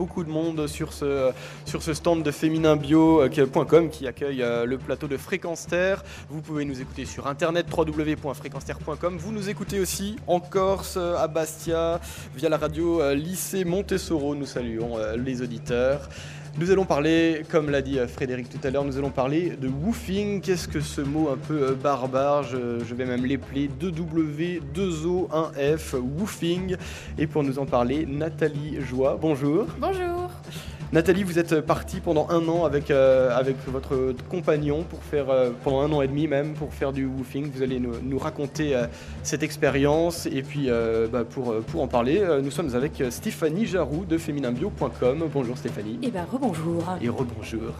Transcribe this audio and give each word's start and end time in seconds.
Beaucoup 0.00 0.24
de 0.24 0.30
monde 0.30 0.66
sur 0.66 0.94
ce, 0.94 1.34
stand 1.92 2.22
de 2.22 2.30
fémininbio.com 2.30 3.90
qui 3.90 4.06
accueille 4.06 4.42
euh, 4.42 4.64
le 4.64 4.78
plateau 4.78 5.08
de 5.08 5.18
Fréquence 5.18 5.66
Terre. 5.66 6.02
Vous 6.30 6.40
pouvez 6.40 6.64
nous 6.64 6.80
écouter 6.80 7.04
sur 7.04 7.26
internet 7.26 7.66
www.fréquenceterre.com. 7.70 9.18
Vous 9.18 9.30
nous 9.30 9.50
écoutez 9.50 9.78
aussi 9.78 10.16
en 10.26 10.40
Corse, 10.40 10.96
à 10.96 11.28
Bastia, 11.28 12.00
via 12.34 12.48
la 12.48 12.56
radio 12.56 13.02
euh, 13.02 13.14
Lycée 13.14 13.66
Montessoro. 13.66 14.34
Nous 14.34 14.46
saluons 14.46 14.96
euh, 14.96 15.18
les 15.18 15.42
auditeurs. 15.42 16.08
Nous 16.58 16.70
allons 16.70 16.84
parler, 16.84 17.42
comme 17.48 17.70
l'a 17.70 17.80
dit 17.80 17.98
Frédéric 18.08 18.48
tout 18.48 18.66
à 18.66 18.70
l'heure, 18.70 18.84
nous 18.84 18.98
allons 18.98 19.10
parler 19.10 19.50
de 19.50 19.68
woofing. 19.68 20.40
Qu'est-ce 20.40 20.68
que 20.68 20.80
ce 20.80 21.00
mot 21.00 21.30
un 21.30 21.36
peu 21.36 21.74
barbare 21.74 22.42
je, 22.42 22.94
vais 22.94 23.06
même 23.06 23.24
l'épeler 23.24 23.70
2W, 23.80 24.60
2O, 24.74 25.28
1F, 25.30 25.96
woofing. 25.96 26.76
Et 27.18 27.26
pour 27.26 27.44
nous 27.44 27.58
en 27.58 27.66
parler, 27.66 28.04
Nathalie 28.04 28.78
Joie. 28.80 29.16
Bonjour. 29.20 29.66
Bonjour. 29.78 30.30
Nathalie, 30.92 31.22
vous 31.22 31.38
êtes 31.38 31.60
partie 31.60 32.00
pendant 32.00 32.26
un 32.30 32.48
an 32.48 32.64
avec, 32.64 32.90
euh, 32.90 33.30
avec 33.38 33.54
votre 33.68 34.12
compagnon 34.28 34.82
pour 34.82 35.00
faire, 35.04 35.30
euh, 35.30 35.50
pendant 35.62 35.82
un 35.82 35.92
an 35.92 36.02
et 36.02 36.08
demi 36.08 36.26
même, 36.26 36.54
pour 36.54 36.74
faire 36.74 36.92
du 36.92 37.06
woofing. 37.06 37.48
Vous 37.54 37.62
allez 37.62 37.78
nous, 37.78 38.18
raconter 38.18 38.74
euh, 38.74 38.86
cette 39.22 39.44
expérience. 39.44 40.26
Et 40.26 40.42
puis, 40.42 40.68
bah, 41.12 41.24
pour, 41.24 41.54
pour 41.62 41.82
en 41.82 41.86
parler, 41.86 42.20
nous 42.42 42.50
sommes 42.50 42.74
avec 42.74 43.02
Stéphanie 43.10 43.66
Jaroux 43.66 44.04
de 44.04 44.18
fémininbio.com. 44.18 45.28
Bonjour 45.32 45.56
Stéphanie. 45.56 45.98
Et 46.02 46.08
eh 46.08 46.10
bien, 46.10 46.26
rebonjour. 46.30 46.84
Et 47.00 47.08
rebonjour. 47.08 47.72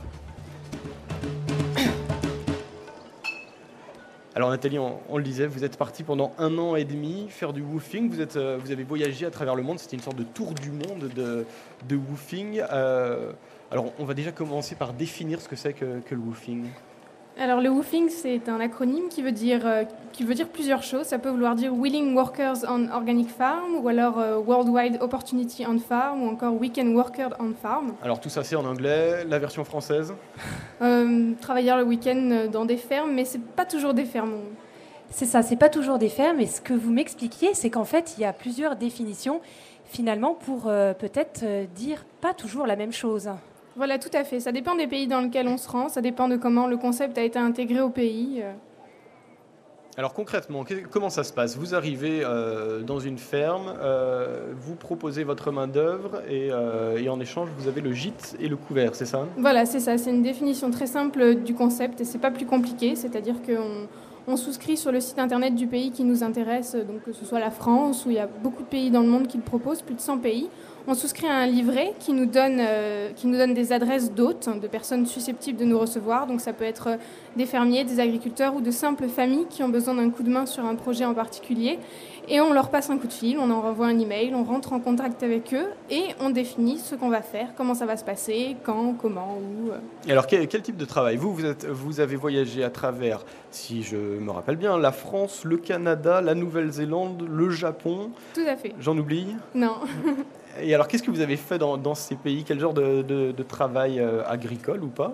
Alors 4.37 4.51
Nathalie, 4.51 4.79
on, 4.79 5.17
le 5.17 5.25
disait, 5.25 5.47
vous 5.47 5.65
êtes 5.65 5.77
partie 5.77 6.05
pendant 6.05 6.33
un 6.39 6.57
an 6.59 6.77
et 6.77 6.85
demi 6.85 7.27
faire 7.29 7.53
du 7.53 7.63
woofing. 7.63 8.09
Vous, 8.09 8.21
êtes, 8.21 8.37
euh, 8.37 8.59
vous 8.61 8.71
avez 8.71 8.85
voyagé 8.85 9.27
à 9.27 9.31
travers 9.31 9.57
le 9.57 9.63
monde. 9.63 9.81
C'était 9.81 9.97
une 9.97 10.03
sorte 10.03 10.17
de 10.17 10.23
tour 10.23 10.55
du 10.55 10.71
monde 10.71 11.11
de, 11.15 11.45
de 11.89 11.97
woofing. 11.97 12.63
Euh, 12.73 13.33
alors 13.73 13.93
on 13.99 14.05
va 14.05 14.15
déjà 14.15 14.31
commencer 14.31 14.77
par 14.77 14.93
définir 14.93 15.41
ce 15.41 15.49
que 15.49 15.57
c'est 15.57 15.73
que, 15.73 15.99
que 16.01 16.15
le 16.15 16.21
woofing. 16.21 16.67
Alors 17.43 17.63
le 17.63 17.71
WOOFing, 17.71 18.11
c'est 18.11 18.51
un 18.51 18.61
acronyme 18.61 19.09
qui 19.09 19.23
veut, 19.23 19.33
dire, 19.33 19.63
euh, 19.65 19.85
qui 20.13 20.25
veut 20.25 20.35
dire 20.35 20.47
plusieurs 20.47 20.83
choses. 20.83 21.07
Ça 21.07 21.19
peut 21.19 21.31
vouloir 21.31 21.55
dire 21.55 21.73
Willing 21.75 22.15
Workers 22.15 22.67
on 22.69 22.91
Organic 22.91 23.31
Farm, 23.31 23.77
ou 23.77 23.89
alors 23.89 24.19
euh, 24.19 24.37
Worldwide 24.37 24.99
Opportunity 25.01 25.65
on 25.67 25.79
Farm, 25.79 26.23
ou 26.23 26.29
encore 26.29 26.53
Weekend 26.61 26.95
Worker 26.95 27.31
on 27.41 27.55
Farm. 27.55 27.95
Alors 28.03 28.21
tout 28.21 28.29
ça 28.29 28.45
c'est 28.45 28.57
en 28.57 28.67
anglais, 28.67 29.25
la 29.25 29.39
version 29.39 29.65
française? 29.65 30.13
Euh, 30.83 31.33
Travailleurs 31.41 31.79
le 31.79 31.85
week-end 31.85 32.49
dans 32.53 32.67
des 32.67 32.77
fermes, 32.77 33.13
mais 33.15 33.25
c'est 33.25 33.43
pas 33.43 33.65
toujours 33.65 33.95
des 33.95 34.05
fermes. 34.05 34.35
C'est 35.09 35.25
ça, 35.25 35.41
c'est 35.43 35.57
pas 35.57 35.71
toujours 35.71 35.97
des 35.97 36.11
fermes. 36.11 36.41
Et 36.41 36.47
ce 36.47 36.61
que 36.61 36.75
vous 36.75 36.93
m'expliquiez, 36.93 37.55
c'est 37.55 37.71
qu'en 37.71 37.87
fait, 37.87 38.17
il 38.19 38.21
y 38.21 38.27
a 38.27 38.35
plusieurs 38.35 38.77
définitions 38.77 39.41
finalement 39.87 40.35
pour 40.35 40.65
peut-être 40.65 41.43
dire 41.75 42.05
pas 42.21 42.35
toujours 42.35 42.67
la 42.67 42.77
même 42.77 42.93
chose. 42.93 43.31
Voilà, 43.81 43.99
tout 43.99 44.11
à 44.13 44.25
fait. 44.25 44.41
Ça 44.41 44.53
dépend 44.53 44.75
des 44.75 44.87
pays 44.87 45.07
dans 45.07 45.23
lesquels 45.23 45.49
on 45.49 45.57
se 45.57 45.67
rend, 45.67 45.89
ça 45.89 46.03
dépend 46.03 46.29
de 46.29 46.37
comment 46.37 46.67
le 46.67 46.77
concept 46.77 47.17
a 47.17 47.23
été 47.23 47.39
intégré 47.39 47.81
au 47.81 47.89
pays. 47.89 48.43
Euh. 48.43 48.53
Alors 49.97 50.13
concrètement, 50.13 50.67
comment 50.91 51.09
ça 51.09 51.25
se 51.25 51.33
passe? 51.33 51.57
Vous 51.57 51.75
arrivez 51.75 52.21
euh, 52.23 52.83
dans 52.83 53.01
une 53.01 53.17
ferme, 53.17 53.75
euh, 53.81 54.53
vous 54.55 54.75
proposez 54.75 55.25
votre 55.25 55.51
main-d'œuvre 55.51 56.21
et, 56.29 56.49
et, 56.99 57.09
en 57.09 57.21
échange, 57.21 57.49
vous 57.57 57.69
avez 57.69 57.81
le 57.81 57.93
gîte 57.93 58.37
et 58.39 58.49
le 58.49 58.57
couvert, 58.59 58.95
c'est 58.95 59.07
ça? 59.07 59.27
Voilà, 59.39 59.65
c'est 59.65 59.81
ça. 59.81 59.97
C'est 59.97 60.11
une 60.11 60.23
définition 60.23 60.71
très 60.71 60.87
simple 60.87 61.37
du 61.37 61.55
concept 61.55 62.03
et 62.03 62.05
c'est 62.05 62.19
pas 62.19 62.31
plus 62.31 62.45
compliqué. 62.45 62.97
C'est-à-dire 62.97 63.37
qu'on 63.41 63.89
on 64.27 64.37
souscrit 64.37 64.77
sur 64.77 64.93
le 64.93 65.01
site 65.01 65.19
internet 65.19 65.55
du 65.55 65.67
pays 65.67 65.91
qui 65.91 66.05
nous 66.05 66.23
intéresse, 66.23 66.75
donc 66.75 67.03
que 67.03 67.13
ce 67.13 67.25
soit 67.25 67.41
la 67.41 67.51
France, 67.51 68.05
où 68.05 68.11
il 68.11 68.17
y 68.17 68.19
a 68.19 68.27
beaucoup 68.27 68.63
de 68.63 68.69
pays 68.69 68.91
dans 68.91 69.01
le 69.01 69.09
monde 69.09 69.27
qui 69.27 69.39
le 69.39 69.43
proposent, 69.43 69.81
plus 69.81 69.95
de 69.95 70.01
100 70.01 70.19
pays. 70.19 70.51
On 70.87 70.95
souscrit 70.95 71.27
à 71.27 71.37
un 71.37 71.47
livret 71.47 71.95
qui 72.01 72.13
nous 72.13 72.27
donne, 72.27 72.59
euh, 72.61 73.11
qui 73.15 73.27
nous 73.27 73.37
donne 73.37 73.55
des 73.55 73.73
adresses 73.73 74.13
d'hôtes, 74.13 74.49
de 74.61 74.67
personnes 74.67 75.07
susceptibles 75.07 75.59
de 75.59 75.65
nous 75.65 75.79
recevoir. 75.79 76.27
Donc 76.27 76.41
ça 76.41 76.53
peut 76.53 76.65
être 76.65 76.89
euh, 76.89 76.97
des 77.37 77.47
fermiers, 77.47 77.85
des 77.85 78.01
agriculteurs 78.01 78.55
ou 78.55 78.61
de 78.61 78.71
simples 78.71 79.09
familles 79.09 79.47
qui 79.51 79.63
ont 79.63 79.69
besoin 79.69 79.95
d'un 79.95 80.11
coup 80.11 80.23
de 80.23 80.31
main 80.31 80.47
sur 80.47 80.65
un 80.65 80.75
projet 80.75 81.05
en 81.05 81.15
particulier. 81.15 81.79
Et 82.29 82.41
on 82.41 82.53
leur 82.53 82.71
passe 82.71 82.91
un 82.91 82.99
coup 82.99 83.09
de 83.09 83.13
fil, 83.13 83.39
on 83.39 83.51
en 83.51 83.61
renvoie 83.61 83.87
un 83.87 83.99
email, 83.99 84.33
on 84.35 84.45
rentre 84.45 84.73
en 84.73 84.79
contact 84.79 85.23
avec 85.23 85.53
eux 85.53 85.67
et 85.91 86.05
on 86.21 86.31
définit 86.31 86.79
ce 86.79 86.95
qu'on 86.95 87.09
va 87.09 87.23
faire, 87.23 87.49
comment 87.57 87.75
ça 87.75 87.87
va 87.87 87.97
se 87.97 88.05
passer, 88.05 88.57
quand, 88.63 88.95
comment, 88.95 89.37
où. 89.39 89.71
Euh. 89.71 89.79
Et 90.07 90.13
alors 90.13 90.27
quel, 90.27 90.47
type 90.47 90.77
de 90.77 90.85
travail? 90.85 91.17
Vous, 91.17 91.35
vous, 91.35 91.45
êtes, 91.45 91.67
vous 91.67 92.01
avez 92.01 92.17
voyagé 92.17 92.63
à 92.63 92.71
travers, 92.71 93.25
si 93.51 93.83
je 93.83 93.97
me 93.97 94.31
rappelle 94.31 94.57
bien, 94.57 94.79
la 94.79 94.93
France, 94.93 95.45
le 95.45 95.57
Canada, 95.57 96.21
la 96.21 96.35
Nouvelle-Zélande, 96.35 97.27
le 97.29 97.51
Japon. 97.51 98.11
Tout 98.35 98.47
à 98.47 98.57
fait. 98.57 98.75
J'en 98.79 98.97
oublie? 98.97 99.35
Non. 99.55 99.75
Et 100.61 100.75
alors, 100.75 100.89
qu'est-ce 100.89 101.03
que 101.03 101.11
vous 101.11 101.21
avez 101.21 101.37
fait 101.37 101.59
dans, 101.59 101.95
ces 101.95 102.17
pays? 102.17 102.45
Quel 102.45 102.59
genre 102.59 102.75
de, 102.75 103.43
travail 103.49 104.01
euh, 104.01 104.23
agricole 104.27 104.83
ou 104.83 104.89
pas? 104.89 105.13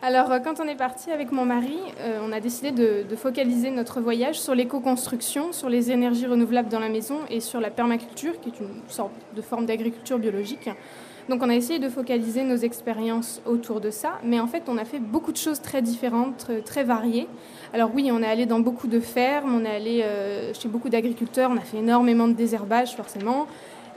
Alors, 0.00 0.30
euh, 0.30 0.38
quand 0.38 0.60
on 0.60 0.68
est 0.68 0.76
parti 0.76 1.10
avec 1.10 1.32
mon 1.32 1.44
mari, 1.44 1.78
euh, 2.00 2.20
on 2.22 2.32
a 2.32 2.40
décidé 2.40 2.70
de, 2.70 3.16
focaliser 3.16 3.70
notre 3.70 4.00
voyage 4.00 4.38
sur 4.40 4.54
l'éco-construction, 4.54 5.52
sur 5.52 5.68
les 5.68 5.90
énergies 5.90 6.26
renouvelables 6.26 6.68
dans 6.68 6.78
la 6.78 6.88
maison 6.88 7.18
et 7.30 7.40
sur 7.40 7.60
la 7.60 7.70
permaculture, 7.70 8.40
qui 8.40 8.50
est 8.50 8.60
une 8.60 8.82
sorte 8.88 9.12
de 9.34 9.42
forme 9.42 9.66
d'agriculture 9.66 10.18
biologique. 10.18 10.70
Donc, 11.28 11.42
on 11.42 11.50
a 11.50 11.54
essayé 11.54 11.78
de 11.78 11.90
focaliser 11.90 12.42
nos 12.42 12.56
expériences 12.56 13.42
autour 13.44 13.82
de 13.82 13.90
ça, 13.90 14.12
mais 14.24 14.40
en 14.40 14.46
fait, 14.46 14.62
on 14.68 14.78
a 14.78 14.86
fait 14.86 14.98
beaucoup 14.98 15.30
de 15.30 15.36
choses 15.36 15.60
très 15.60 15.82
différentes, 15.82 16.50
très 16.64 16.84
variées. 16.84 17.28
Alors 17.74 17.90
oui, 17.94 18.08
on 18.10 18.22
est 18.22 18.26
allé 18.26 18.46
dans 18.46 18.60
beaucoup 18.60 18.86
de 18.86 18.98
fermes, 18.98 19.54
on 19.54 19.62
est 19.66 19.76
allé 19.76 20.04
chez 20.58 20.68
beaucoup 20.68 20.88
d'agriculteurs, 20.88 21.50
on 21.52 21.58
a 21.58 21.60
fait 21.60 21.76
énormément 21.78 22.28
de 22.28 22.32
désherbage 22.32 22.96
forcément, 22.96 23.46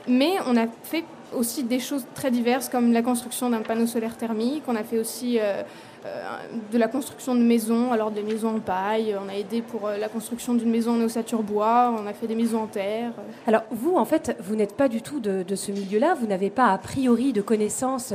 mais 0.07 0.33
on 0.47 0.57
a 0.57 0.67
fait 0.83 1.03
aussi 1.33 1.63
des 1.63 1.79
choses 1.79 2.05
très 2.13 2.31
diverses 2.31 2.69
comme 2.69 2.91
la 2.91 3.01
construction 3.01 3.49
d'un 3.49 3.61
panneau 3.61 3.87
solaire 3.87 4.17
thermique. 4.17 4.63
On 4.67 4.75
a 4.75 4.83
fait 4.83 4.99
aussi 4.99 5.39
euh, 5.39 5.63
euh, 6.05 6.37
de 6.71 6.77
la 6.77 6.87
construction 6.87 7.35
de 7.35 7.41
maisons, 7.41 7.91
alors 7.91 8.11
des 8.11 8.23
maisons 8.23 8.55
en 8.55 8.59
paille. 8.59 9.15
On 9.23 9.29
a 9.29 9.35
aidé 9.35 9.61
pour 9.61 9.87
euh, 9.87 9.97
la 9.97 10.09
construction 10.09 10.53
d'une 10.53 10.69
maison 10.69 10.93
en 10.93 11.01
ossature 11.01 11.43
bois. 11.43 11.93
On 11.97 12.07
a 12.07 12.13
fait 12.13 12.27
des 12.27 12.35
maisons 12.35 12.63
en 12.63 12.67
terre. 12.67 13.11
Alors 13.47 13.63
vous, 13.71 13.95
en 13.95 14.05
fait, 14.05 14.35
vous 14.41 14.55
n'êtes 14.55 14.75
pas 14.75 14.89
du 14.89 15.01
tout 15.01 15.19
de, 15.19 15.55
ce 15.55 15.71
milieu-là. 15.71 16.15
Vous 16.19 16.27
n'avez 16.27 16.49
pas 16.49 16.67
a 16.67 16.77
priori 16.77 17.33
de 17.33 17.41
connaissances 17.41 18.13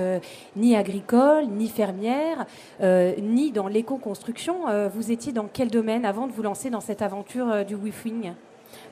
ni 0.56 0.76
agricoles, 0.76 1.46
ni 1.46 1.68
fermières, 1.68 2.46
ni 2.82 3.52
dans 3.52 3.68
l'éco-construction. 3.68 4.88
vous 4.92 5.12
étiez 5.12 5.32
dans 5.32 5.48
quel 5.52 5.70
domaine 5.70 6.04
avant 6.04 6.26
de 6.26 6.32
vous 6.32 6.42
lancer 6.42 6.70
dans 6.70 6.80
cette 6.80 7.02
aventure 7.02 7.64
du 7.64 7.74
WIFWING 7.74 8.34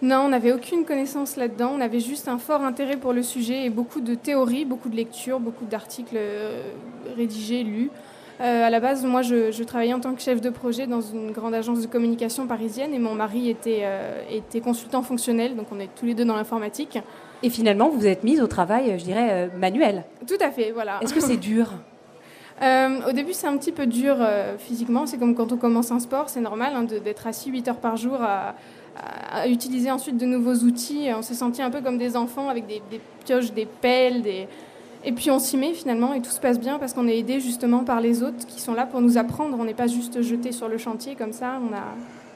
non, 0.04 0.24
on 0.26 0.28
n'avait 0.28 0.52
aucune 0.52 0.84
connaissance 0.84 1.36
là-dedans. 1.36 1.72
On 1.74 1.80
avait 1.80 2.00
juste 2.00 2.28
un 2.28 2.38
fort 2.38 2.62
intérêt 2.62 2.98
pour 2.98 3.12
le 3.12 3.22
sujet 3.22 3.64
et 3.64 3.70
beaucoup 3.70 4.00
de 4.00 4.14
théories, 4.14 4.64
beaucoup 4.64 4.90
de 4.90 4.96
lectures, 4.96 5.40
beaucoup 5.40 5.64
d'articles 5.64 6.16
euh, 6.16 6.62
rédigés, 7.16 7.62
lus. 7.62 7.90
Euh, 8.40 8.66
à 8.66 8.68
la 8.68 8.80
base, 8.80 9.02
moi, 9.04 9.22
je, 9.22 9.62
travaillais 9.62 9.94
en 9.94 10.00
tant 10.00 10.12
que 10.14 10.20
chef 10.20 10.42
de 10.42 10.50
projet 10.50 10.86
dans 10.86 11.00
une 11.00 11.30
grande 11.30 11.54
agence 11.54 11.80
de 11.80 11.86
communication 11.86 12.46
parisienne 12.46 12.92
et 12.92 12.98
mon 12.98 13.14
mari 13.14 13.48
était, 13.48 13.82
euh, 13.84 14.20
était 14.30 14.60
consultant 14.60 15.02
fonctionnel, 15.02 15.56
donc 15.56 15.68
on 15.72 15.80
est 15.80 15.88
tous 15.98 16.04
les 16.04 16.14
deux 16.14 16.24
dans 16.26 16.36
l'informatique. 16.36 16.98
Et 17.42 17.48
finalement, 17.48 17.88
vous 17.88 18.06
êtes 18.06 18.24
mise 18.24 18.42
au 18.42 18.46
travail, 18.46 18.98
je 18.98 19.04
dirais, 19.04 19.50
manuel. 19.56 20.04
Tout 20.26 20.34
à 20.40 20.50
fait, 20.50 20.70
voilà. 20.72 20.98
Est-ce 21.00 21.14
que 21.14 21.20
c'est 21.20 21.36
dur? 21.38 21.72
Au 22.60 23.12
début, 23.12 23.32
c'est 23.32 23.46
un 23.46 23.56
petit 23.56 23.72
peu 23.72 23.86
dur 23.86 24.16
physiquement. 24.58 25.06
C'est 25.06 25.18
comme 25.18 25.34
quand 25.34 25.52
on 25.52 25.56
commence 25.56 25.90
un 25.90 25.98
sport, 25.98 26.30
c'est 26.30 26.40
normal 26.40 26.72
hein, 26.74 26.84
d'être 26.84 27.26
assis 27.26 27.50
8 27.50 27.68
heures 27.68 27.76
par 27.76 27.96
jour 27.96 28.14
à, 28.22 28.54
à 28.96 29.48
utiliser 29.48 29.90
ensuite 29.90 30.16
de 30.16 30.26
nouveaux 30.26 30.54
outils. 30.64 31.08
On 31.16 31.22
s'est 31.22 31.34
senti 31.34 31.62
un 31.62 31.70
peu 31.70 31.80
comme 31.80 31.98
des 31.98 32.16
enfants 32.16 32.48
avec 32.48 32.66
des, 32.66 32.80
pioches, 33.24 33.52
des 33.52 33.66
pelles, 33.66 34.22
et 35.06 35.12
puis 35.12 35.30
on 35.30 35.38
s'y 35.38 35.56
met 35.56 35.74
finalement 35.74 36.14
et 36.14 36.22
tout 36.22 36.30
se 36.30 36.40
passe 36.40 36.58
bien 36.58 36.78
parce 36.78 36.94
qu'on 36.94 37.06
est 37.06 37.18
aidé 37.18 37.38
justement 37.38 37.84
par 37.84 38.00
les 38.00 38.22
autres 38.22 38.46
qui 38.46 38.60
sont 38.60 38.72
là 38.72 38.86
pour 38.86 39.02
nous 39.02 39.18
apprendre. 39.18 39.56
On 39.60 39.64
n'est 39.64 39.74
pas 39.74 39.86
juste 39.86 40.22
jeté 40.22 40.50
sur 40.50 40.68
le 40.68 40.78
chantier 40.78 41.14
comme 41.14 41.32
ça. 41.32 41.60
On 41.62 41.74
a, 41.74 41.84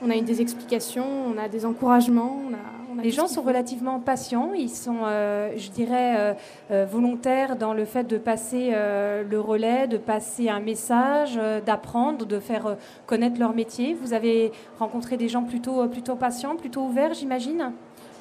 on 0.02 0.10
a 0.10 0.16
eu 0.16 0.20
des 0.20 0.42
explications, 0.42 1.06
on 1.34 1.38
a 1.38 1.48
des 1.48 1.64
encouragements, 1.64 2.42
on 2.46 2.52
a, 2.52 2.88
les 3.03 3.10
gens 3.10 3.28
sont 3.28 3.42
relativement 3.42 4.00
patients, 4.00 4.53
ils 4.54 4.70
sont, 4.70 4.98
euh, 5.04 5.50
je 5.56 5.70
dirais, 5.70 6.14
euh, 6.16 6.34
euh, 6.70 6.86
volontaires 6.86 7.56
dans 7.56 7.72
le 7.72 7.84
fait 7.84 8.04
de 8.04 8.19
passer 8.19 8.70
le 8.70 9.40
relais, 9.40 9.87
de 9.87 9.96
passer 9.96 10.49
un 10.49 10.61
message, 10.61 11.38
d'apprendre, 11.64 12.26
de 12.26 12.38
faire 12.38 12.76
connaître 13.06 13.38
leur 13.38 13.55
métier. 13.55 13.94
Vous 13.94 14.12
avez 14.12 14.52
rencontré 14.78 15.17
des 15.17 15.28
gens 15.28 15.43
plutôt, 15.43 15.87
plutôt 15.88 16.17
patients, 16.17 16.56
plutôt 16.56 16.82
ouverts, 16.82 17.14
j'imagine? 17.14 17.72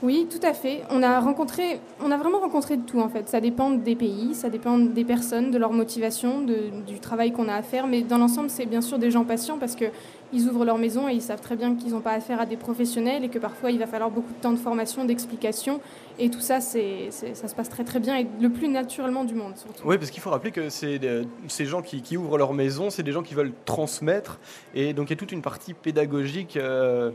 Oui, 0.03 0.27
tout 0.29 0.45
à 0.45 0.53
fait. 0.53 0.83
On 0.91 1.01
a 1.01 1.19
rencontré, 1.19 1.79
on 2.03 2.11
a 2.11 2.17
vraiment 2.17 2.39
rencontré 2.39 2.77
de 2.77 2.83
tout 2.83 2.99
en 2.99 3.09
fait. 3.09 3.27
Ça 3.29 3.41
dépend 3.41 3.71
des 3.71 3.95
pays, 3.95 4.35
ça 4.35 4.49
dépend 4.49 4.77
des 4.77 5.03
personnes, 5.03 5.49
de 5.49 5.57
leur 5.57 5.73
motivation, 5.73 6.41
du 6.41 6.99
travail 6.99 7.31
qu'on 7.31 7.47
a 7.47 7.55
à 7.55 7.63
faire. 7.63 7.87
Mais 7.87 8.01
dans 8.01 8.19
l'ensemble, 8.19 8.51
c'est 8.51 8.67
bien 8.67 8.81
sûr 8.81 8.99
des 8.99 9.09
gens 9.09 9.23
patients 9.23 9.57
parce 9.57 9.75
que 9.75 9.85
ils 10.33 10.47
ouvrent 10.47 10.65
leur 10.65 10.77
maison 10.77 11.07
et 11.07 11.13
ils 11.13 11.21
savent 11.21 11.41
très 11.41 11.55
bien 11.55 11.75
qu'ils 11.75 11.91
n'ont 11.91 12.01
pas 12.01 12.11
affaire 12.11 12.41
à 12.41 12.45
des 12.45 12.57
professionnels 12.57 13.23
et 13.23 13.29
que 13.29 13.39
parfois 13.39 13.71
il 13.71 13.79
va 13.79 13.87
falloir 13.87 14.09
beaucoup 14.09 14.33
de 14.33 14.39
temps 14.39 14.51
de 14.51 14.57
formation, 14.57 15.05
d'explication. 15.05 15.79
Et 16.19 16.29
tout 16.29 16.39
ça, 16.39 16.61
c'est, 16.61 17.11
ça 17.11 17.47
se 17.47 17.53
passe 17.53 17.69
très 17.69 17.83
très 17.83 17.99
bien 17.99 18.17
et 18.17 18.27
le 18.41 18.49
plus 18.49 18.67
naturellement 18.67 19.23
du 19.23 19.35
monde. 19.35 19.55
Surtout. 19.55 19.83
Oui, 19.85 19.97
parce 19.97 20.09
qu'il 20.09 20.21
faut 20.21 20.31
rappeler 20.31 20.51
que 20.51 20.69
c'est 20.69 20.99
ces 21.47 21.65
gens 21.65 21.81
qui, 21.81 22.17
ouvrent 22.17 22.37
leur 22.37 22.53
maison, 22.53 22.89
c'est 22.89 23.03
des 23.03 23.11
gens 23.11 23.21
qui 23.21 23.35
veulent 23.35 23.53
transmettre. 23.65 24.39
Et 24.73 24.93
donc 24.93 25.07
il 25.07 25.09
y 25.11 25.13
a 25.13 25.17
toute 25.17 25.31
une 25.31 25.41
partie 25.43 25.73
pédagogique. 25.73 26.57
Euh, 26.57 27.11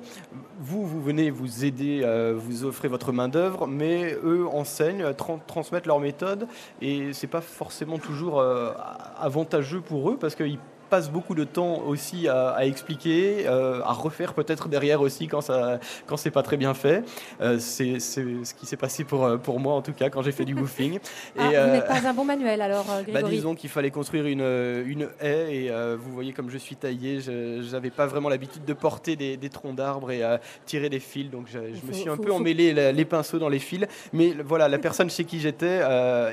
vous, 0.60 0.86
vous 0.86 1.02
venez 1.02 1.30
vous 1.30 1.64
aider, 1.64 2.02
euh, 2.04 2.34
vous 2.36 2.64
offrez 2.64 2.88
votre 2.88 3.12
main-d'œuvre, 3.12 3.66
mais 3.66 4.16
eux 4.24 4.46
enseignent, 4.52 5.04
transmettent 5.46 5.86
leur 5.86 5.98
méthode. 5.98 6.46
Et 6.80 7.12
c'est 7.12 7.26
pas 7.26 7.40
forcément 7.40 7.98
toujours 7.98 8.40
euh, 8.40 8.72
avantageux 9.18 9.80
pour 9.80 10.10
eux 10.10 10.16
parce 10.16 10.36
qu'ils 10.36 10.58
passe 10.92 11.10
beaucoup 11.10 11.34
de 11.34 11.44
temps 11.44 11.78
aussi 11.86 12.28
à, 12.28 12.66
expliquer, 12.66 13.46
euh, 13.46 13.80
à 13.82 13.94
refaire 13.94 14.34
peut-être 14.34 14.68
derrière 14.68 15.00
aussi 15.00 15.26
quand 15.26 15.40
ça 15.40 15.80
quand 16.06 16.18
c'est 16.18 16.30
pas 16.30 16.42
très 16.42 16.58
bien 16.58 16.74
fait. 16.74 17.02
Euh, 17.40 17.58
c'est 17.58 17.98
ce 17.98 18.52
qui 18.52 18.66
s'est 18.66 18.76
passé 18.76 19.02
pour, 19.02 19.24
euh, 19.24 19.38
pour 19.38 19.58
moi 19.58 19.72
en 19.72 19.80
tout 19.80 19.94
cas 19.94 20.10
quand 20.10 20.20
j'ai 20.20 20.32
fait 20.32 20.44
du 20.44 20.54
woofing. 20.54 20.98
Ah, 21.38 21.50
et, 21.50 21.56
vous 21.56 21.72
n'êtes 21.72 21.86
pas 21.86 22.06
un 22.06 22.12
bon 22.12 22.26
manuel 22.26 22.60
alors, 22.60 22.84
bah, 22.84 23.02
Grégory 23.02 23.22
bah, 23.22 23.28
Disons 23.30 23.54
qu'il 23.54 23.70
fallait 23.70 23.90
construire 23.90 24.26
une, 24.26 24.42
une 24.86 25.08
haie 25.20 25.54
et 25.54 25.70
vous 25.96 26.12
voyez 26.12 26.32
comme 26.32 26.50
je 26.50 26.58
suis 26.58 26.76
taillé, 26.76 27.20
je 27.20 27.72
n'avais 27.72 27.90
pas 27.90 28.06
vraiment 28.06 28.28
l'habitude 28.28 28.64
de 28.66 28.74
porter 28.74 29.16
des, 29.16 29.38
des 29.38 29.48
troncs 29.48 29.74
d'arbres 29.74 30.10
et 30.10 30.22
tirer 30.66 30.90
des 30.90 31.00
fils, 31.00 31.30
donc 31.30 31.46
je, 31.50 31.58
me 31.58 31.92
suis 31.92 32.08
un 32.08 32.18
peu 32.18 32.32
emmêlé 32.32 32.92
les 32.92 33.04
pinceaux 33.06 33.38
dans 33.38 33.48
les 33.48 33.58
fils. 33.58 33.86
Mais 34.12 34.34
voilà, 34.44 34.68
la 34.68 34.78
personne 34.78 35.08
chez 35.08 35.24
qui 35.24 35.40
j'étais 35.40 35.80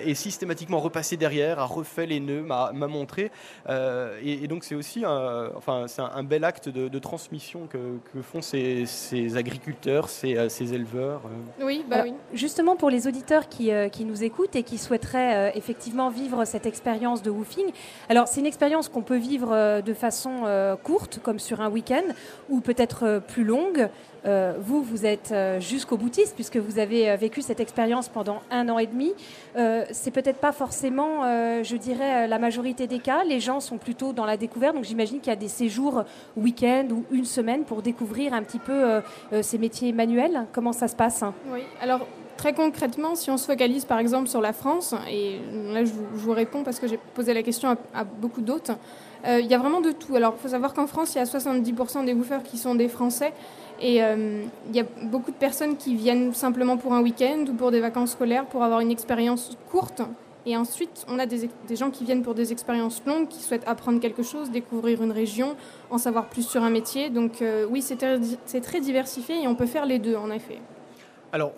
est 0.05 0.15
systématiquement 0.15 0.79
repassée 0.79 1.15
derrière, 1.15 1.59
a 1.59 1.65
refait 1.65 2.05
les 2.05 2.19
nœuds, 2.19 2.43
m'a 2.43 2.71
montré. 2.73 3.31
et 3.69 4.48
donc 4.49 4.65
c'est 4.65 4.75
aussi 4.75 5.05
un, 5.05 5.51
enfin, 5.55 5.85
c'est 5.87 6.01
un, 6.01 6.23
bel 6.23 6.43
acte 6.43 6.67
de, 6.67 6.99
transmission 6.99 7.67
que, 7.67 8.21
font 8.21 8.41
ces, 8.41 9.37
agriculteurs, 9.37 10.09
ces, 10.09 10.35
euh, 10.35 10.49
ces 10.49 10.73
éleveurs. 10.73 11.21
Euh. 11.25 11.65
Oui, 11.65 11.85
bah 11.87 12.01
oui. 12.03 12.13
Justement, 12.33 12.75
pour 12.75 12.89
les 12.89 13.07
auditeurs 13.07 13.47
qui, 13.47 13.71
euh, 13.71 13.87
qui, 13.87 14.03
nous 14.03 14.23
écoutent 14.23 14.55
et 14.55 14.63
qui 14.63 14.77
souhaiteraient 14.77 15.53
effectivement 15.55 16.09
vivre 16.09 16.43
cette 16.43 16.65
expérience 16.65 17.21
de 17.21 17.29
woofing, 17.29 17.67
alors 18.09 18.27
c'est 18.27 18.41
une 18.41 18.45
expérience 18.45 18.89
qu'on 18.89 19.03
peut 19.03 19.17
vivre 19.17 19.81
de 19.81 19.93
façon 19.93 20.77
courte, 20.83 21.19
comme 21.21 21.39
sur 21.39 21.61
un 21.61 21.69
week-end, 21.69 22.03
ou 22.49 22.59
peut-être 22.59 23.21
plus 23.27 23.43
longue. 23.43 23.87
Euh, 24.25 24.53
vous, 24.59 24.81
vous 24.83 25.05
êtes 25.05 25.31
euh, 25.31 25.59
jusqu'au 25.59 25.97
boutiste 25.97 26.35
puisque 26.35 26.57
vous 26.57 26.79
avez 26.79 27.09
euh, 27.09 27.15
vécu 27.15 27.41
cette 27.41 27.59
expérience 27.59 28.09
pendant 28.09 28.41
un 28.51 28.67
an 28.69 28.77
et 28.77 28.87
demi. 28.87 29.13
c'est 29.91 30.11
peut-être 30.11 30.39
pas 30.39 30.51
forcément, 30.51 31.23
je 31.63 31.75
dirais, 31.75 32.27
la 32.27 32.39
majorité 32.39 32.87
des 32.87 32.99
cas. 32.99 33.23
Les 33.23 33.39
gens 33.39 33.59
sont 33.59 33.77
plutôt 33.77 34.13
dans 34.13 34.25
la 34.25 34.37
découverte. 34.37 34.75
Donc 34.75 34.83
j'imagine 34.83 35.19
qu'il 35.19 35.29
y 35.29 35.33
a 35.33 35.39
des 35.39 35.47
séjours 35.47 36.03
week-end 36.37 36.87
ou 36.91 37.03
une 37.11 37.25
semaine 37.25 37.63
pour 37.63 37.81
découvrir 37.81 38.33
un 38.33 38.43
petit 38.43 38.59
peu 38.59 39.01
ces 39.41 39.57
métiers 39.57 39.91
manuels. 39.91 40.45
Comment 40.53 40.73
ça 40.73 40.87
se 40.87 40.95
passe 40.95 41.23
Oui, 41.51 41.61
alors 41.81 42.01
très 42.37 42.53
concrètement, 42.53 43.15
si 43.15 43.29
on 43.29 43.37
se 43.37 43.45
focalise 43.45 43.85
par 43.85 43.99
exemple 43.99 44.29
sur 44.29 44.41
la 44.41 44.53
France, 44.53 44.95
et 45.09 45.39
là 45.73 45.83
je 45.83 45.91
vous, 46.13 46.31
réponds 46.31 46.63
parce 46.63 46.79
que 46.79 46.87
j'ai 46.87 46.99
posé 47.15 47.33
la 47.33 47.43
question 47.43 47.75
à, 47.93 48.03
beaucoup 48.03 48.41
d'autres, 48.41 48.73
il 49.27 49.45
y 49.45 49.53
a 49.53 49.57
vraiment 49.57 49.81
de 49.81 49.91
tout. 49.91 50.15
Alors 50.15 50.35
il 50.37 50.41
faut 50.41 50.49
savoir 50.49 50.73
qu'en 50.73 50.87
France, 50.87 51.15
il 51.15 51.17
y 51.17 51.21
a 51.21 51.25
70% 51.25 52.05
des 52.05 52.13
bouffeurs 52.13 52.43
qui 52.43 52.57
sont 52.57 52.75
des 52.75 52.87
Français. 52.87 53.33
Et 53.81 54.03
euh, 54.03 54.43
il 54.69 54.75
y 54.75 54.79
a 54.79 54.85
beaucoup 55.03 55.31
de 55.31 55.37
personnes 55.37 55.77
qui 55.77 55.95
viennent 55.95 56.33
simplement 56.33 56.77
pour 56.77 56.93
un 56.93 57.01
week-end 57.01 57.45
ou 57.49 57.53
pour 57.53 57.71
des 57.71 57.79
vacances 57.79 58.11
scolaires 58.11 58.45
pour 58.45 58.63
avoir 58.63 58.81
une 58.81 58.91
expérience 58.91 59.57
courte. 59.69 60.01
Et 60.45 60.55
ensuite, 60.57 61.05
on 61.07 61.19
a 61.19 61.25
des, 61.25 61.49
gens 61.75 61.91
qui 61.91 62.05
viennent 62.05 62.23
pour 62.23 62.33
des 62.33 62.51
expériences 62.51 63.01
longues, 63.05 63.27
qui 63.27 63.41
souhaitent 63.41 63.67
apprendre 63.67 63.99
quelque 63.99 64.23
chose, 64.23 64.49
découvrir 64.49 65.03
une 65.03 65.11
région, 65.11 65.55
en 65.89 65.97
savoir 65.97 66.27
plus 66.27 66.47
sur 66.47 66.63
un 66.63 66.69
métier. 66.69 67.09
Donc 67.09 67.41
euh, 67.41 67.65
oui, 67.69 67.81
c'est 67.81 68.61
très 68.61 68.79
diversifié 68.81 69.43
et 69.43 69.47
on 69.47 69.55
peut 69.55 69.65
faire 69.65 69.85
les 69.85 69.99
deux, 69.99 70.15
en 70.15 70.31
effet. 70.31 70.59
Alors, 71.31 71.51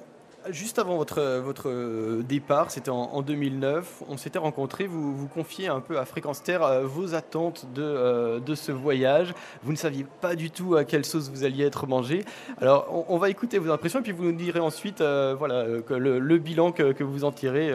Juste 0.50 0.80
avant 0.80 0.98
votre, 0.98 1.22
votre 1.40 2.22
départ, 2.24 2.72
c'était 2.72 2.90
en, 2.90 3.22
2009, 3.22 4.04
on 4.10 4.18
s'était 4.18 4.40
rencontrés, 4.40 4.88
vous 4.88 5.16
vous 5.16 5.28
confiez 5.28 5.68
un 5.68 5.82
peu 5.82 6.00
à 6.00 6.06
Fréquence 6.06 6.42
Terre 6.42 6.64
euh, 6.64 6.84
vos 6.84 7.14
attentes 7.14 7.68
de, 7.76 7.84
euh, 7.84 8.40
de, 8.40 8.56
ce 8.56 8.72
voyage. 8.72 9.36
Vous 9.62 9.72
ne 9.72 9.78
saviez 9.78 10.06
pas 10.20 10.36
du 10.36 10.50
tout 10.50 10.76
à 10.76 10.84
quelle 10.84 11.06
sauce 11.06 11.30
vous 11.30 11.44
alliez 11.44 11.66
être 11.66 11.86
mangé. 11.86 12.26
Alors 12.60 13.06
on, 13.08 13.18
va 13.18 13.30
écouter 13.30 13.60
vos 13.60 13.70
impressions 13.72 14.00
et 14.00 14.04
puis 14.04 14.14
vous 14.14 14.24
nous 14.24 14.32
direz 14.32 14.60
ensuite 14.60 15.02
euh, 15.02 15.36
voilà, 15.38 15.66
le, 15.66 16.38
bilan 16.40 16.72
que, 16.72 16.92
que, 16.92 17.04
vous 17.04 17.24
en 17.24 17.32
tirez 17.32 17.72